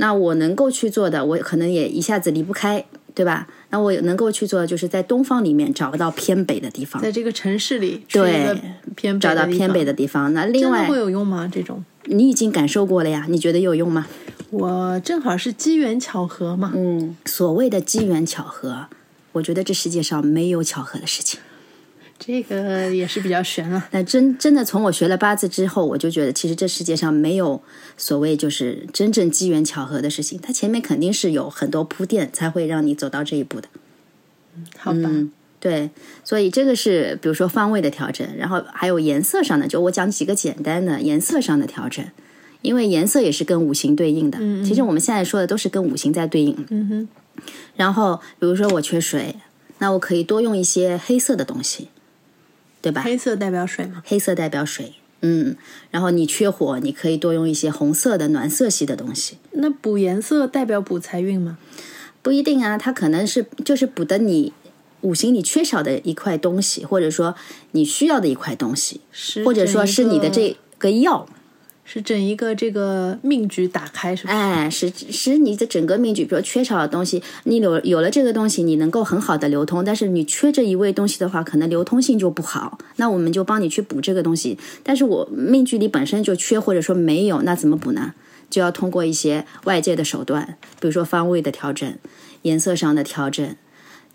[0.00, 2.84] 那我能够去做的，我可能也一下子离不开，
[3.14, 3.46] 对吧？
[3.70, 8.56] 那我能够去做的，就是在东方里面找到偏北的地方，在这个城市里对
[8.94, 10.32] 偏北找到偏北的地方。
[10.32, 11.50] 那另外会，有用吗？
[11.52, 14.06] 这种你已经感受过了呀，你觉得有用吗？
[14.50, 18.86] 我正好是机缘巧合嘛，嗯，所谓的机缘巧合，
[19.32, 21.40] 我觉得这世界上没有巧合的事情。
[22.18, 23.88] 这个也是比较悬了。
[23.92, 27.62] 那真真的从我学了八字之后，我就觉得其实这世界上没有
[27.96, 33.68] 所谓就是真正机缘巧合的事情，它前面肯定是有很多铺垫，才会让你走到这一步的。
[34.56, 35.90] 嗯好吧，嗯，对，
[36.24, 42.04] 所以这个是比如说方位的调整，然后还有颜色上的，就我讲几个简单的颜色上的调整，
[42.62, 44.38] 因为颜色也是跟五行对应的。
[44.64, 46.66] 其实我们现在说的都是跟五行在对应。
[46.70, 47.08] 嗯哼，
[47.76, 49.36] 然后比如说我缺水，
[49.78, 51.88] 那我可以多用一些黑色的东西，
[52.88, 53.02] 对吧？
[53.02, 55.54] 黑色代表水嘛，黑色代表水，嗯，
[55.90, 59.36] 然后你缺火，你可以多用一些红色的暖色系的东西。
[59.52, 61.58] 那补颜色代表补财运吗？
[62.22, 64.52] 不一定啊，它可能是就是补的你
[65.02, 67.34] 五行里缺少的一块东西，或者说
[67.72, 69.02] 你需要的一块东西，
[69.44, 71.28] 或者说是你的这个药，
[71.90, 74.30] 是整一个这个命局打开，是吧？
[74.30, 82.78] 哎，使使你的整个命局，比如缺少的东西，你有有了这个东西，你能够很好的流通，但是你缺这一位东西的话，可能流通性就不好。
[82.96, 88.12] 那我们就帮你去补这个东西，但是我命局里本身就缺，或者说没有，那怎么补呢？
[88.50, 91.90] 就要通过一些外界的手段，比如说方位的调整、
[92.42, 93.56] 颜色上的调整。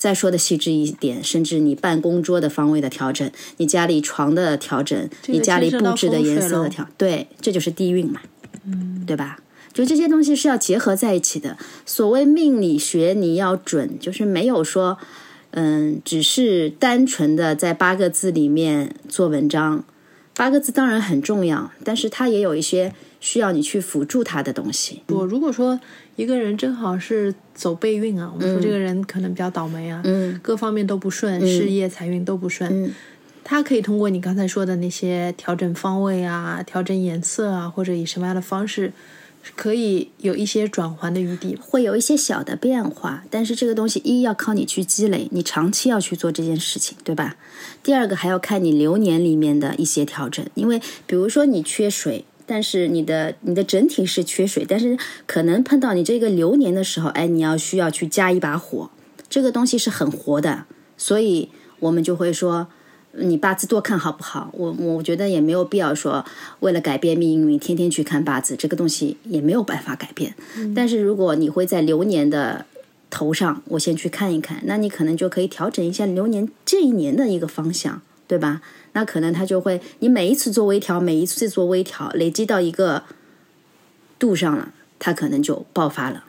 [0.03, 8.19] 再说的细致一点，甚至你办公桌的方位的调整，你家里床的调整，你家里布置的颜色的调，对，这就是地运嘛，
[8.65, 9.39] 嗯，对吧？
[9.71, 11.57] 就这些东西是要结合在一起的。
[11.85, 14.97] 所谓命理学，你要准，就是没有说，
[15.51, 19.85] 嗯，只是单纯的在八个字里面做文章。
[20.35, 25.01] 八个字当然很重要，但是它也有一些需要你去辅助他的东西。
[25.07, 25.79] 我如果说
[26.17, 32.69] 一个人正好是走备孕啊，我们说这个人可能比较倒霉啊，嗯各方面都不顺，事业财运都不顺。
[32.69, 32.91] 嗯
[33.45, 38.93] 他可以通过你刚才说的那些调整方位啊、调整颜色啊，或者以什么样的方式，
[39.57, 41.57] 可以有一些转换的余地。
[41.59, 47.35] 会有一些小的变化，但是这个东西一要靠你去积累，你长期要去做这件事情，对吧？
[47.83, 58.89] 第二个还要看你流年里面的一些调整，因为比如说你缺水，但是你的你的整体是缺水，但是可能碰到你这个流年的时候，哎，你要需要去加一把火，
[59.29, 60.65] 这个东西是很活的，
[60.97, 62.67] 所以我们就会说。
[63.15, 64.49] 你八字多看好不好？
[64.53, 66.25] 我我觉得也没有必要说
[66.61, 70.33] 为了改变命运，天天去看八字，这个东西也没有办法改变。
[70.75, 72.65] 但是如果你会在流年的
[73.11, 78.61] 头上，我先去看一看，那你可能就可以调整一下流年这一年的一个方向，对吧？
[78.93, 83.03] 那可能他就会，你每一次做微调，每一次做微调，累积到一个
[84.17, 86.25] 度上了，它可能就爆发了。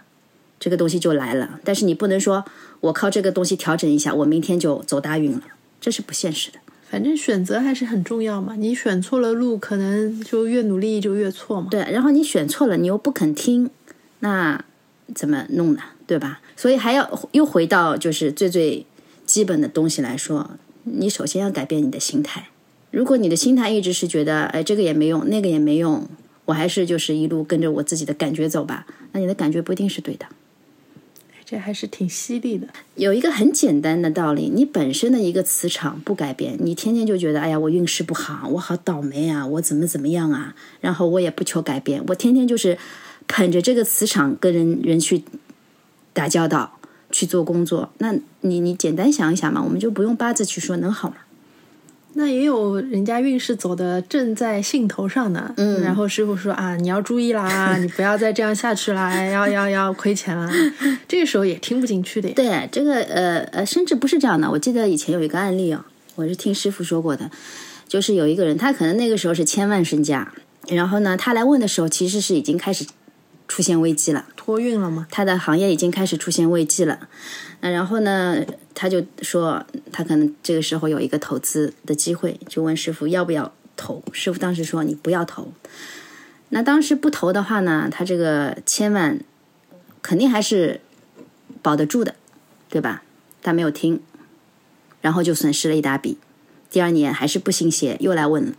[0.59, 1.61] 这个东西就来了。
[1.63, 2.45] 但是你不能说
[2.81, 5.43] 我靠这个东西调整一下，我明天就走大运了，
[5.81, 6.59] 这是不现实的。
[6.89, 11.69] 反正选择还是很重要嘛，你选错了路，可能就越努力就越错嘛。
[11.71, 13.69] 对，然后你选错了，你又不肯听，
[14.21, 14.65] 那
[15.15, 15.83] 怎么弄呢？
[16.07, 16.41] 对吧？
[16.57, 18.87] 所以还要又回到就是最最
[19.27, 20.51] 基本的东西来说，
[20.85, 22.49] 你首先要改变你的心态。
[22.91, 26.07] 如果你的心态一直是觉得，哎，这个也没用，那个也没用，
[26.45, 30.27] 我还是就是一路跟着我自己的感觉走吧，那你的感觉不一定是对的。
[31.45, 32.69] 这还是挺犀利的。
[32.95, 42.79] 有一个很简单的道理，你本身的一个磁场不改变，你天天就觉得，哎呀，我运势不好，我好倒霉啊，我怎么怎么样啊，然后我也不求改变，我天天就是
[43.27, 45.23] 捧着这个磁场跟人人去
[46.15, 46.79] 打交道，
[47.15, 47.89] 去做工作。
[47.99, 51.15] 那你你简单想一想嘛，我们就不用八字去说，能好吗？
[52.17, 60.51] 那也有人家运势走的正在兴头上呢，嗯，然后师傅说啊，你要注意啦， 你不要再这样下去啦，要要要亏钱啦，
[61.07, 62.29] 这个时候也听不进去的。
[62.31, 64.51] 对，这个呃呃，甚至不是这样的。
[64.51, 65.85] 我记得以前有一个案例哦，
[66.17, 67.31] 我是听师傅说过的，
[67.89, 70.33] 就是有一个人，他可能那个时候是千万身家，
[70.69, 72.87] 然后呢，他来问的时候，其实是已经开始
[73.49, 75.07] 出现危机了，托运了吗？
[75.11, 77.09] 他的行业已经开始出现危机了，
[77.61, 78.45] 那然后呢？
[78.77, 84.03] 他就说，他可能这个时候有一个投资的机会，就问师傅要不要投。
[84.11, 85.53] 师傅当时说你不要投。
[86.49, 89.21] 那当时不投的话呢，他这个千万
[90.03, 90.81] 肯定还是
[91.63, 92.17] 保得住的，
[92.69, 93.05] 对吧？
[93.45, 94.01] 他没有听，
[95.01, 96.19] 然后就损失了一大笔。
[96.69, 98.55] 第二年还是不信邪，又来问了。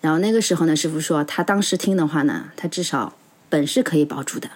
[0.00, 3.16] 然后那个时候呢，师傅说他当时听的话呢，他至少
[3.48, 4.48] 本是可以保住的，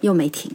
[0.00, 0.52] 又没听。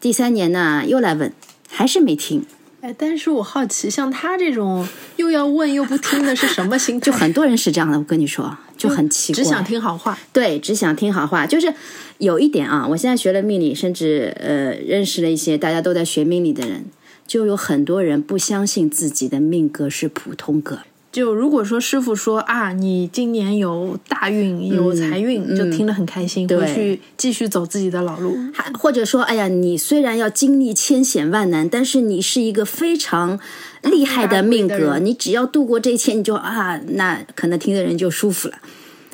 [0.00, 1.32] 第三年呢，又来问，
[1.70, 2.44] 还是没听。
[2.82, 4.86] 哎，但是我好奇，像他这种
[5.16, 7.06] 又要问又不听的是什么心态？
[7.10, 10.18] 就很多人是这样的，我跟你说，就很奇怪，只想听好话。
[10.34, 11.46] 对，只想听好话。
[11.46, 11.72] 就是
[12.18, 16.84] 有一点啊，我现在学了命理，甚至呃认识了一些大家都在学命理的人，
[17.26, 20.80] 就有很多人不相信自己的命格是普通格。
[21.14, 28.36] 就如果说师傅说啊，你今年有大运有财运，就听得很开心，回去继续走自己的老路。
[28.52, 33.38] 还或者说，哎呀，你虽然要经历千险万难，但是你是一个非常
[33.84, 38.54] 厉害的命格，你只要度过这一切，你就啊，那可能听的人就舒服了。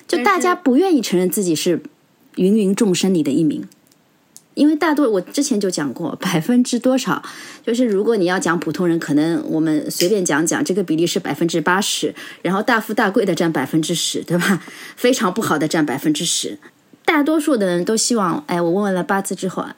[0.08, 1.82] 就大家不愿意承认自己是
[2.36, 3.62] 芸芸众生里的一名。
[4.54, 7.22] 因为大多我之前就讲过， 百分之多少，
[7.64, 14.62] 就是如果你要讲普通人，可能我们随便讲讲，这个比例是百分之八十，然后大富大贵的占百分之十，对吧？
[14.96, 16.58] 非常不好的占百分之十。
[17.04, 19.76] 大多数的人都希望，哎，我问完了八字之后啊，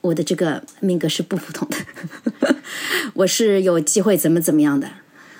[0.00, 2.56] 我的这个命格是不普通的，
[3.14, 4.88] 我是有机会怎么怎么样的。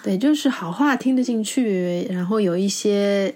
[0.02, 3.34] 对，就是好话听得进去，然后有一些。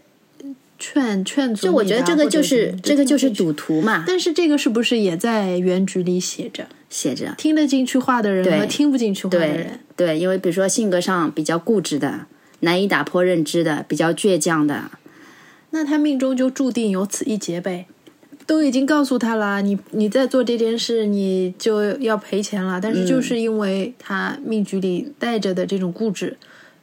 [0.82, 4.02] 劝劝阻，就我觉得这个就是这个就是赌徒嘛。
[4.04, 6.66] 但是这个是不是也在原局里写着？
[6.90, 9.78] 写着听得进去话的人和听不进去话的人。
[9.96, 12.26] 对，因为比如说性格上比较固执的、
[12.60, 14.90] 难以打破认知的、比较倔强的，
[15.70, 17.86] 那他命中就注定有此一劫呗。
[18.44, 22.80] 都已经告诉他了，你你在做这件事，你就要赔钱了。
[22.80, 26.36] 但是就是因为他命局里带着的这种固执，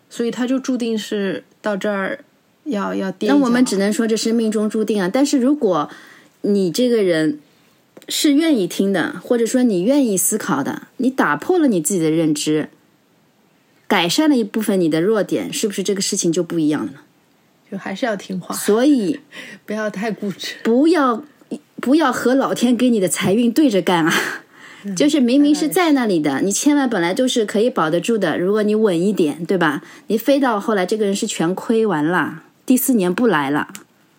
[0.09, 2.23] 所以他就注定是到这儿。
[2.69, 5.09] 要要，那我们只能说这是命中注定啊。
[5.11, 5.89] 但是如果
[6.41, 7.39] 你这个人
[8.07, 12.69] 是愿意听的，或者说你愿意思考的，你打破了你自己的认知，
[13.87, 16.93] 改善了一部分你的弱点，是不是这个事情就不一样了？
[17.71, 19.19] 就还是要听话，所以
[19.65, 21.23] 不要太固执，不要
[21.79, 24.13] 不要和老天给你的财运对着干啊！
[24.95, 28.39] 就是明明是在那里的，你千万本来就是可以保得住的。
[28.39, 29.83] 如果你稳一点，对吧？
[30.07, 32.43] 你飞到后来，这个人是全亏完了。
[32.69, 33.67] 第四年不来了，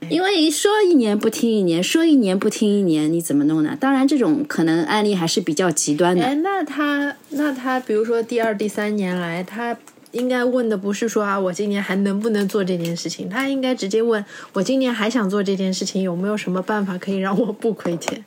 [0.09, 3.79] 因为说一年不听一年，说一年不听一年，你怎么弄呢？
[3.79, 6.25] 当然，这种可能案例还是比较极端的。
[6.25, 9.79] 哎，那他那他，比如说第二、第三年来，他
[10.11, 13.29] 应该问的不是说啊，我今年还能不能做这件事情？
[13.29, 18.25] 他应该直接问我今年还想做这件事情，有没有什么办法可以让我不亏钱？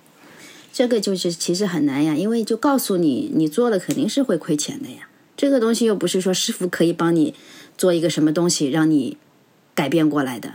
[0.71, 5.09] 这个就是其实很难呀，因为就告诉你，你做了肯定是会亏钱的呀。
[5.35, 7.35] 这个东西又不是说师傅可以帮你
[7.77, 9.17] 做一个什么东西让你。
[9.75, 10.51] 改变过来的，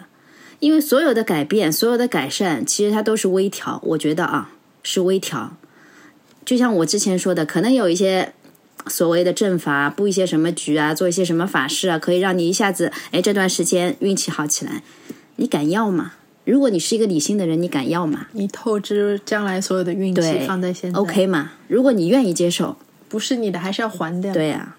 [0.61, 3.81] 因为所有的改变、所有的改善，其实它都是微调。
[3.85, 4.53] 我觉得啊，
[4.83, 5.57] 是微调。
[6.45, 8.33] 就像我之前说的，可能有一些
[8.87, 14.83] 所谓的阵法，布一些什么局啊，做一些什么法事啊，可以让你一下子哎这段时间运气好起来。
[15.37, 16.13] 你敢要吗？
[16.45, 18.29] 如果你是一个理性的人，你敢要吗？
[18.33, 21.53] 你透支将来所有的运气放在现在，OK 吗？
[21.69, 22.77] 如果你愿意接受，
[23.09, 24.33] 不是你的还是要还的。
[24.33, 24.77] 对呀，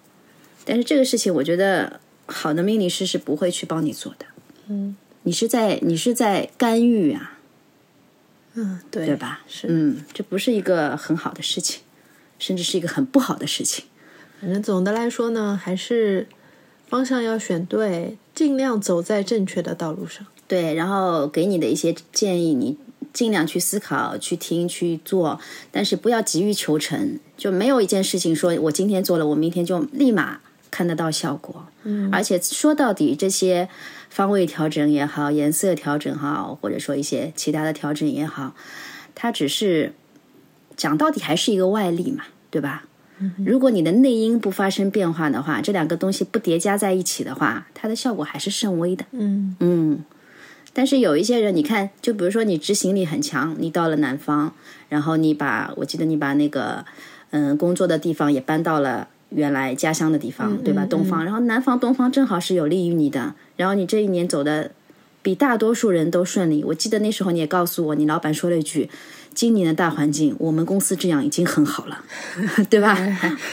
[0.65, 1.99] 但是这个事情，我觉得。
[2.29, 4.25] 好的命理师是不会去帮你做的，
[4.67, 7.37] 嗯，你是在你是在干预啊，
[8.53, 9.41] 嗯，对，对吧？
[9.47, 11.81] 是，嗯，这不是一个很好的事情，
[12.37, 13.85] 甚至是一个很不好的事情。
[14.39, 16.27] 反正总的来说呢，还是
[16.87, 20.25] 方向要选对，尽量走在正确的道路上。
[20.47, 22.77] 对，然后给你的一些建议，你
[23.11, 25.39] 尽量去思考、去听、去做，
[25.71, 27.19] 但是不要急于求成。
[27.37, 31.65] 就没有一件事情说我今天做了，我明天就立马看得到效果。
[31.83, 33.69] 嗯，而且说到底，这些
[34.09, 38.53] 方位调整也好，颜色调整好，或者说一些其他的调整也好，
[39.15, 39.93] 它只是
[40.75, 42.83] 讲到底还是一个外力嘛，对吧？
[43.45, 49.03] 如果你的内因不发生变化的话，这两个东西不叠加在一起的话，它的效果还是甚微的。
[49.11, 50.05] 嗯嗯，
[50.71, 54.53] 但是有一些人，你看，就比如说你执行力很强，你到了南方，
[54.87, 56.85] 然后你把我记得你把那个
[57.31, 60.85] 嗯工作的地方也搬到了原来家乡的地方，对吧？
[60.85, 64.71] 东方，然后南方东方正好是有利于你的，然后你这一年走的
[65.21, 66.63] 比大多数人都顺利。
[66.63, 68.89] 我记得那时候你也告诉我，你老板说了一句。
[69.31, 72.03] 今年的大环境，我们公司这样已经很好了，
[72.69, 72.97] 对吧？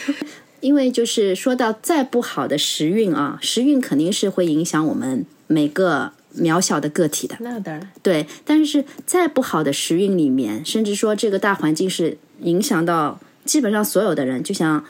[0.61, 7.37] 因为就是说到再不好的时运啊，时运肯定是会影响我们每个渺小的个体的。
[7.41, 8.27] 那当然，对。
[8.45, 14.83] 但是再不好的时运里面，甚至说这个大环境是影响到基本上所有的人，就像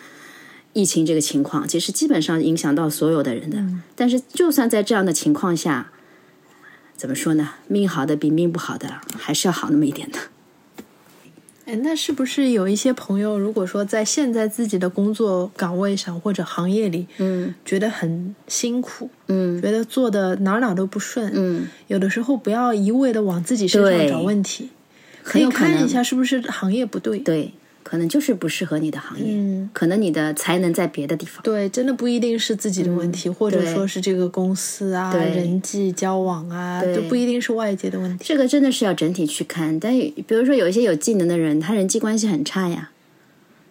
[0.76, 3.56] 疫情这个情况，其实基本上影响到所有的人的。
[3.94, 5.90] 但是就算在这样的情况下，
[6.94, 7.54] 怎么说呢？
[7.66, 10.18] 命好的比命不好的还是要好那么一点的。
[11.64, 24.68] 哎，那是不是有一些朋友，如果说在现在自己的工作岗位上或者行业里，嗯，觉得很辛苦，嗯，觉得做的哪哪都不顺，嗯，有的时候不要一味的往自己身上找问题，
[25.24, 27.54] 可以看一下是不是行业不对，对。
[27.88, 31.40] 可能就是不适合你的行业，嗯，可能你的才能在别的地方。
[31.44, 38.24] 对，真的不一定是自己的问题，或者说是这个公司啊、对人际交往啊，都不一定是外界的问题。
[38.26, 39.78] 这个真的是要整体去看。
[39.78, 42.90] 但比如说有一些有技能的人，他人际关系很差呀，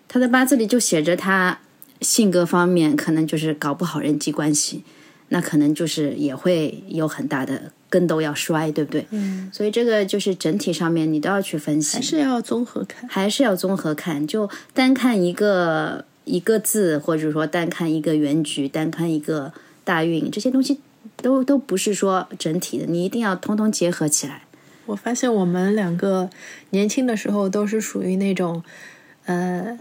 [0.07, 1.59] 他的八字里就写着他
[1.99, 4.86] 性格方面可能就是搞不好人际关系，
[5.28, 9.05] 那可能就是也会有很大的跟斗要摔，对不对？
[9.11, 13.07] 嗯，所以这个就是整体上面你都要去分析，还是要综合看。
[13.07, 19.53] 还是要综合看，就单看一个一个字，或者说单看一个原局，单看一个
[19.85, 20.81] 大运，这些东西
[21.21, 24.41] 都都不是说整体的，你一定要通通结合起来。
[24.87, 26.29] 我发现我们两个
[26.71, 28.61] 年轻的时候都是属于那种，
[29.25, 29.79] 呃，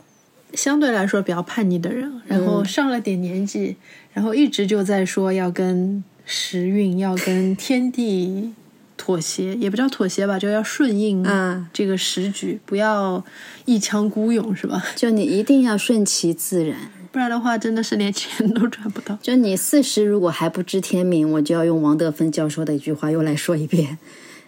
[0.52, 3.76] 相对来说比较叛逆的人，然后上了点年纪，
[4.12, 8.52] 然后一直就在说要跟时运、要跟天地
[8.96, 13.24] 妥协，也不叫妥协吧，就要顺应啊这个时局，不要
[13.64, 14.84] 一腔孤勇，是吧？
[14.96, 16.76] 就你一定要顺其自然。
[17.12, 19.16] 不然的话，真的是连钱都赚不到。
[19.22, 23.98] 就你四十如果还不知天命，我就要用王德芬教授的一句话又来说一遍：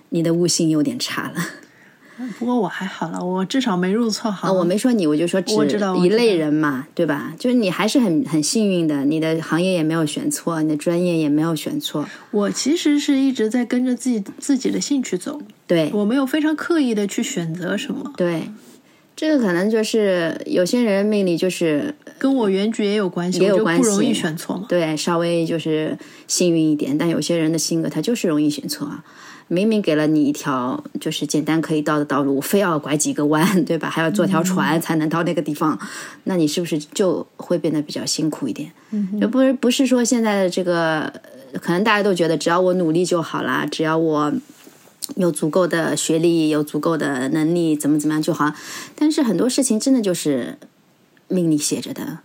[0.08, 1.65] 你的悟性有点差了。
[2.38, 4.48] 不过我还好了，我至少没入错行。
[4.48, 7.34] 啊，我没说你，我就说指我知道我知道一类人嘛，对吧？
[7.38, 18.50] 就是你还是很很幸运的，你的行业也没有选错，你的专业也没有选错，我其实是一直在跟着自己自己的兴趣走，对我没有非常刻意的去选择什么，对。
[19.14, 24.66] 这个可能就是有些人命里就是跟我原局也有关系，也有关系不容易选错嘛。
[24.68, 25.96] 对稍微就是
[26.26, 29.02] 幸运一点，但有些人的性格他就是容易选错啊。
[29.48, 33.88] 明明给了你一条就是简单可以到的道路，非要拐几个弯，对吧？
[33.88, 35.78] 还要坐条船才能到那个地方，
[36.24, 38.72] 那你是不是就会变得比较辛苦一点？
[38.90, 41.02] 嗯，就不是不是说现在的这个，
[41.52, 44.32] 呃可能大家都觉得只要我努力就好啦，只要我
[45.14, 48.52] 有足够的学历，有足够的能力，怎么怎么样就好。
[48.96, 50.58] 但是很多事情真的就是
[51.28, 52.18] 命里写着的。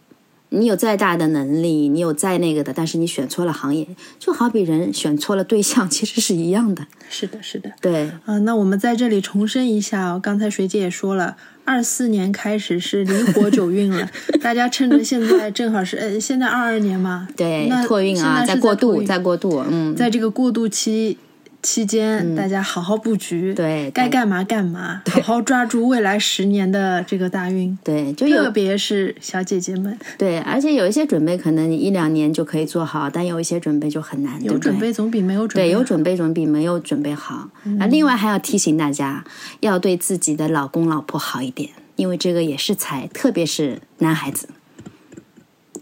[0.53, 3.87] 你有再大的能力，你有再那个的，但是你选错了行业，
[4.19, 6.85] 就好比人选错了对象， 其实是一样的。
[7.09, 7.71] 是的，是的。
[7.79, 14.09] 对，啊、那我们在这里重申一下哦，刚才水姐也说了，二四年开始是离火九运了，
[14.43, 21.17] 大家趁着现在正好是呃，现在二二年嘛，对那，托运啊，在过渡，在过渡，嗯，在这个过渡期
[21.61, 37.49] 期间，大家好好布局，对该干嘛干嘛，好好抓住未来十年的这个大运，对，就特别是小姐姐们，对，而且有一些准备可能你一两年就可以做好，但有一些准备就很难，有准备总比没有准备对，有准备总比没有准备好。
[37.79, 39.23] 啊，另外还要提醒大家，
[39.59, 44.49] 要对自己的老公老婆好一点，因为这个也是财，特别是男孩子。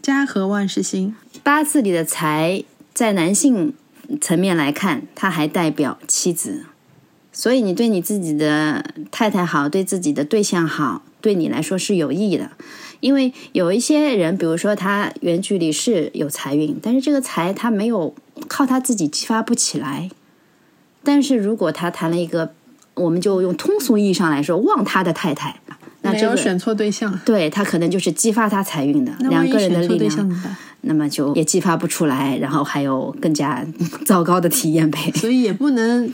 [0.01, 2.63] 家和万事兴，八字里的财，
[2.93, 3.73] 在男性
[4.19, 6.65] 层面来看，它还代表妻子，
[7.31, 12.51] 所以你对你自己的太太好，对自己的对象好，对你来说是有意义的。
[12.99, 18.13] 因为有一些人，比如说他远距离是有财运，但是这个财他没有
[18.47, 20.09] 靠他自己激发不起来。
[21.03, 22.53] 但是如果他谈了一个
[22.95, 25.61] 我们就用通俗意义上来说，旺他的太太。
[26.01, 30.41] 那这个没有选错对象，对他可能就是激发他财运的两个人的力量？
[30.81, 33.65] 那么就也激发不出来，然后还有更加
[34.05, 35.11] 糟糕的体验呗。
[35.15, 36.11] 所以也不能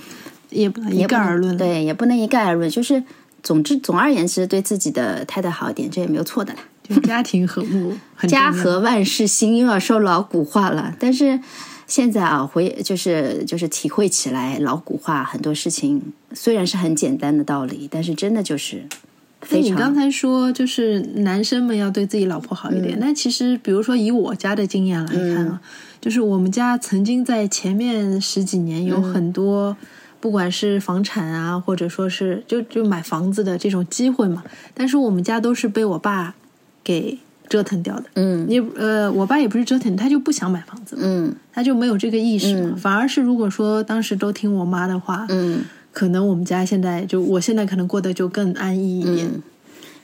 [0.50, 2.70] 也不能一概而论。，对，也不能一概而论。
[2.70, 3.04] 就是
[3.44, 6.60] 总之，总而言之，对自己的太太好一点，这也没有错的啦。
[6.88, 7.96] 就家庭和睦
[8.28, 10.96] 家和万事兴，又要说老古话了。
[11.00, 11.40] 但是
[11.88, 19.05] 现在啊，回就是就是体会起来，老古话很多事情虽然是很简单的道理，但是真的就是那
[19.46, 22.98] 非常你刚才说，就是男生们要对自己老婆好一嗯点。
[23.00, 25.62] 那其实，比如说以我家的经验来看啊，
[26.02, 29.78] 就是我们家曾经在前面十几年有嗯很多，
[30.20, 34.44] 不管是房产啊，或者说是就就买房子的这种机会嘛，
[34.74, 36.34] 但是我们家都是被我爸
[36.84, 37.18] 给
[37.48, 38.06] 折腾掉的。
[38.16, 42.76] 嗯你呃，我爸也不是折腾，他就不想买房子，嗯他就没有这个意识嘛。
[42.76, 45.64] 反而是如果说当时都听我妈的话，嗯。
[45.96, 49.28] 可能我们家现在就我现在可能过得就更安逸一点。
[49.28, 49.42] 嗯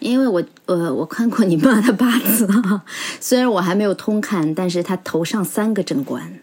[0.01, 2.83] 因为我呃我看过你妈的八字啊，
[3.21, 6.39] 虽然我还没有通看，但是她头上三个正官，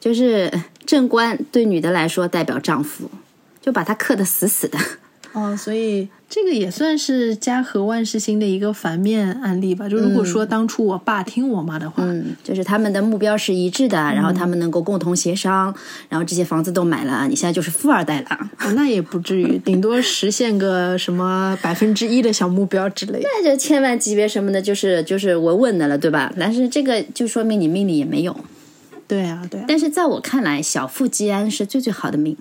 [0.00, 0.52] 就是
[0.84, 3.08] 正官对女的来说代表丈夫，
[3.62, 4.76] 就把她克得死死的。
[5.32, 9.88] 哦，所以这个也算是家和万事兴的一个反面案例吧。
[9.88, 15.74] 就如果说当初我爸听我妈的话，嗯，就是他们的目标是一致的，然后他们能够共同协商，
[16.08, 18.38] 然后这些房子都买了，你现在就是富二代了。
[18.60, 23.26] 哦那也不至于，顶多实现个什么百分之一的小目标之类的。
[23.34, 26.32] 那就千万级别什么的，就是就是稳稳的了，对吧？
[26.38, 28.36] 但是这个就说明你命里也没有。
[29.08, 29.64] 对啊，对啊。
[29.66, 32.36] 但是在我看来，小富即安是最最好的命。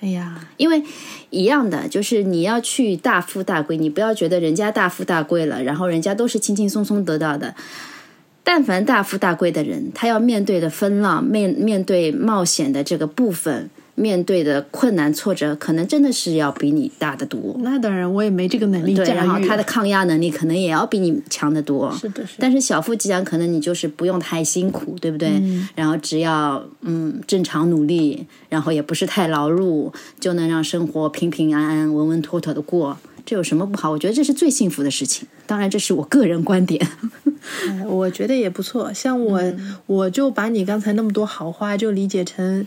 [0.00, 0.82] 哎呀，因为
[1.28, 7.54] 一样的，就是你要去大富大贵，你不要觉得人家大富大贵了，然后人家都是轻轻松松得到的。
[8.42, 13.68] 但凡大富大贵的人，他要面对的风浪、面面对冒险的这个部分，
[14.00, 17.54] 面对的困难挫折，可能真的是要比你大得多。
[17.58, 19.38] 那当然，我也没这个能力对，驾然后。
[19.46, 21.92] 他的抗压能力可能也要比你强得多。
[21.92, 22.38] 是的，是的。
[22.38, 25.30] 但是小富即安，可能你就是不用太辛苦，对不对？
[25.74, 32.96] 然后只要嗯正常努力，然后也不是太劳碌，就能让生活平平安安、稳稳妥妥的过。
[33.26, 33.90] 这有什么不好？
[33.90, 35.28] 我觉得这是最幸福的事情。
[35.46, 36.84] 当然，这是我个人观点。
[37.68, 38.92] 哎，我觉得也不错。
[38.92, 42.66] 像我，嗯我就把你刚才那么多好话，就理解成，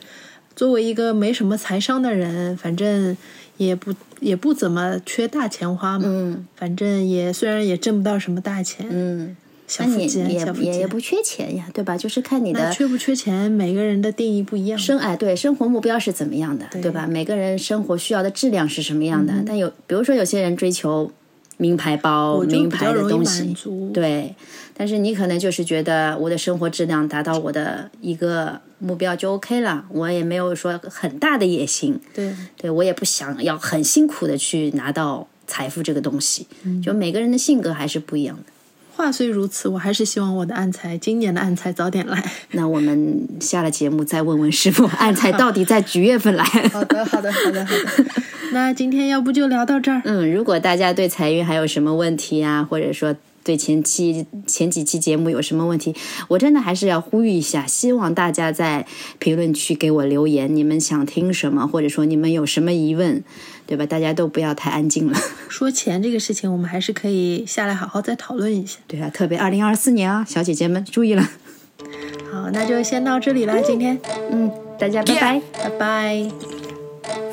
[0.56, 3.16] 作为一个没什么财商的人，反正
[3.58, 6.06] 也不也不怎么缺大钱花嘛。
[6.08, 9.36] 嗯反正也虽然也挣不到什么大钱，嗯，
[9.68, 10.64] 小那你富即安，也。
[10.64, 11.98] 也也不缺钱呀，对吧？
[11.98, 14.78] 就是看你的缺不缺钱，每个人的定义不一样。
[14.78, 17.08] 生哎，对生活目标是怎么样的，对吧？
[17.08, 19.34] 每个人生活需要的质量是什么样的？
[19.46, 21.12] 但有比如说有些人追求
[21.58, 23.56] 名牌包、名牌的东西，
[23.94, 24.36] 对，
[24.76, 32.34] 但是你可能就是觉得我的生活质量达到我的一个目标就 OK 了，我也没有说很大的野心，对。
[32.58, 36.82] 对我也不想要很辛苦的去拿到财富这个东西，嗯。
[36.82, 38.53] 就每个人的性格还是不一样的。
[38.96, 42.24] 话虽如此，我还是希望我的暗财今年的暗财早点来。
[42.52, 46.44] 那我们下了节目再问问师傅，暗财到底在几月份来？
[46.44, 48.06] 好的，好的，好的，好的。
[48.52, 50.02] 那今天要不就聊到这儿。
[50.06, 55.94] 嗯，如果大家对财运还有什么问题啊，或者说对前期前几期节目有什么问题，
[56.30, 58.86] 我真的还是要呼吁一下，希望大家在
[59.20, 63.24] 评论区给我留言，你们想听什么，或者说你们有什么疑问，
[63.68, 63.86] 对吧？
[63.86, 65.20] 大家都不要太安静了。
[65.50, 68.80] 说钱这个事情，我们还是可以下来好好再讨论一下。
[68.88, 71.30] 对啊，特别二零二四年啊，小姐姐们注意了。
[72.32, 74.00] 好，那就先到这里啦，今天，
[74.32, 75.42] 嗯，大家拜拜。
[75.52, 76.32] 拜拜。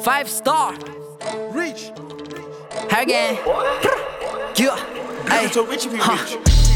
[0.02, 0.74] Five star.
[1.54, 1.92] Reach.
[2.90, 3.36] Again.
[4.56, 4.99] Yeah.
[5.28, 5.46] 哎
[5.98, 6.18] 哈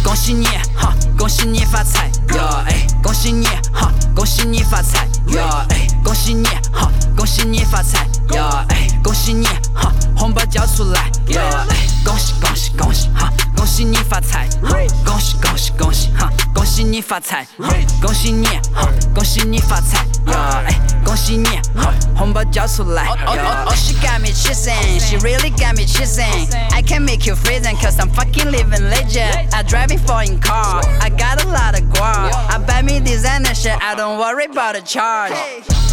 [0.05, 2.43] 恭喜你哈，恭喜你发财哟！
[2.67, 5.41] 哎，恭喜你哈，恭喜你发财哟！
[5.71, 8.45] 哎，恭喜你哈，恭喜你发财哟！
[8.69, 11.41] 哎，恭喜你哈，红包交出来哟！
[11.71, 20.64] 哎，恭喜恭喜恭喜哈，恭喜你发财哈，恭喜恭喜恭喜哈，恭喜你发财哈，恭喜你哈，恭喜你发财 呀！
[20.68, 23.16] 哎，恭喜你哈，红包交出来呀！
[23.28, 26.48] Oh, oh, she got me chasing, she really got me chasing.
[26.72, 29.54] I can make you freezing cause I'm fucking living legend.
[29.54, 32.32] I driving foreign car, I got a lot of guap.
[32.50, 35.34] I buy me designer shit, I don't worry about the charge.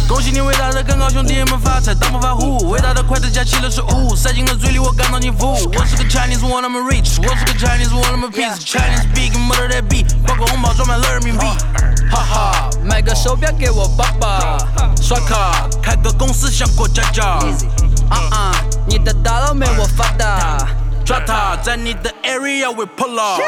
[0.08, 5.52] 恭喜你伟大的更高兄弟们发财，当不发户，伟大的筷子夹起了食物，塞进了嘴里，我感到幸福。
[5.52, 11.46] 我是个 Chinese one I'm a rich，我是个 Chinese one I'm a piece，Chinese speaking mother that beat，包括红包装满了人民币。
[12.10, 14.58] 哈哈，买个手表给我爸爸。
[15.00, 17.24] 刷卡开个公司像过家家，
[18.10, 18.52] 啊啊，
[18.86, 20.58] 你的大佬没我发达。
[21.04, 23.40] 抓他在你的 area we pull up。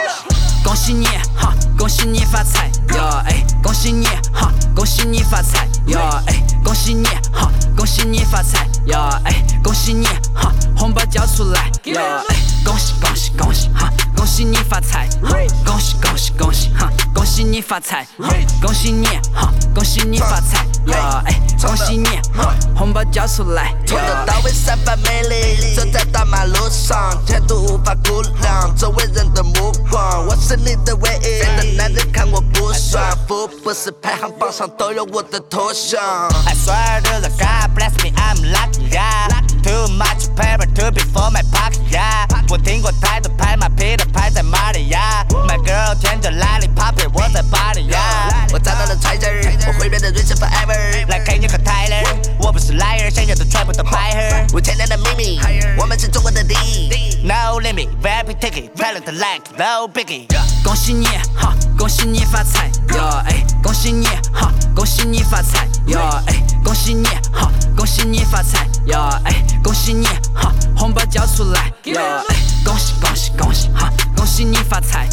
[0.64, 1.06] 恭喜你
[1.36, 3.04] 哈，恭喜你发财哟！
[3.26, 6.00] 哎，恭喜你哈，恭喜你发财哟！
[6.26, 8.98] 哎，恭喜你哈，恭喜你发财哟！
[9.24, 15.06] 哎，恭喜你哈，红包交出来哟，哎，恭喜恭喜恭喜哈，恭喜你发财，
[15.64, 18.06] 恭喜恭喜恭喜哈，恭喜你发财，
[18.60, 22.08] 恭喜你哈，恭喜你发财哟，哎，恭喜你，
[22.76, 31.40] 红包交出来从头到尾散发魅力，走在大马路上，前途无法估量，周围人的目光，我是你的唯一。
[31.40, 36.02] 别的男人看我不爽，福布斯排行榜上都有我的头像。
[36.46, 39.43] I swear to the God bless me, I'm lucky, yeah.
[39.64, 42.26] Too much paper to be for my pocket, yeah.
[42.50, 45.24] 我听过太多拍马屁的拍在马里呀。
[45.48, 48.46] My girl 舔着 lollipop，我在巴黎呀。
[48.52, 51.08] 我找到了 treasure，我会变得 rich forever。
[51.08, 52.04] 来 Kenny 和 Tyler，
[52.38, 54.56] 我不是 liar，想要的全部都白盒。
[54.56, 55.40] 五千年的秘密，
[55.78, 57.24] 我们是中国的第一。
[57.24, 60.26] No limit, very ticket, talent like no biggie.
[60.62, 75.08] 恭喜你哈，恭喜你发财哟，哎，恭喜你哈，恭喜你发财哟，哎，恭喜你哈，恭喜你发财哟，哎，恭喜你哈，红包交出来哟，哎，恭喜恭喜恭喜哈，恭喜你发财，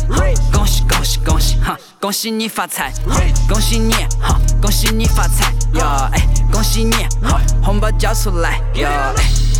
[0.51, 2.91] 恭喜恭喜恭喜哈，恭喜你发财，
[3.47, 6.95] 恭喜你哈，恭喜你发财哟，哎，恭喜你
[7.25, 9.50] 哈，红包交出来哟，哎。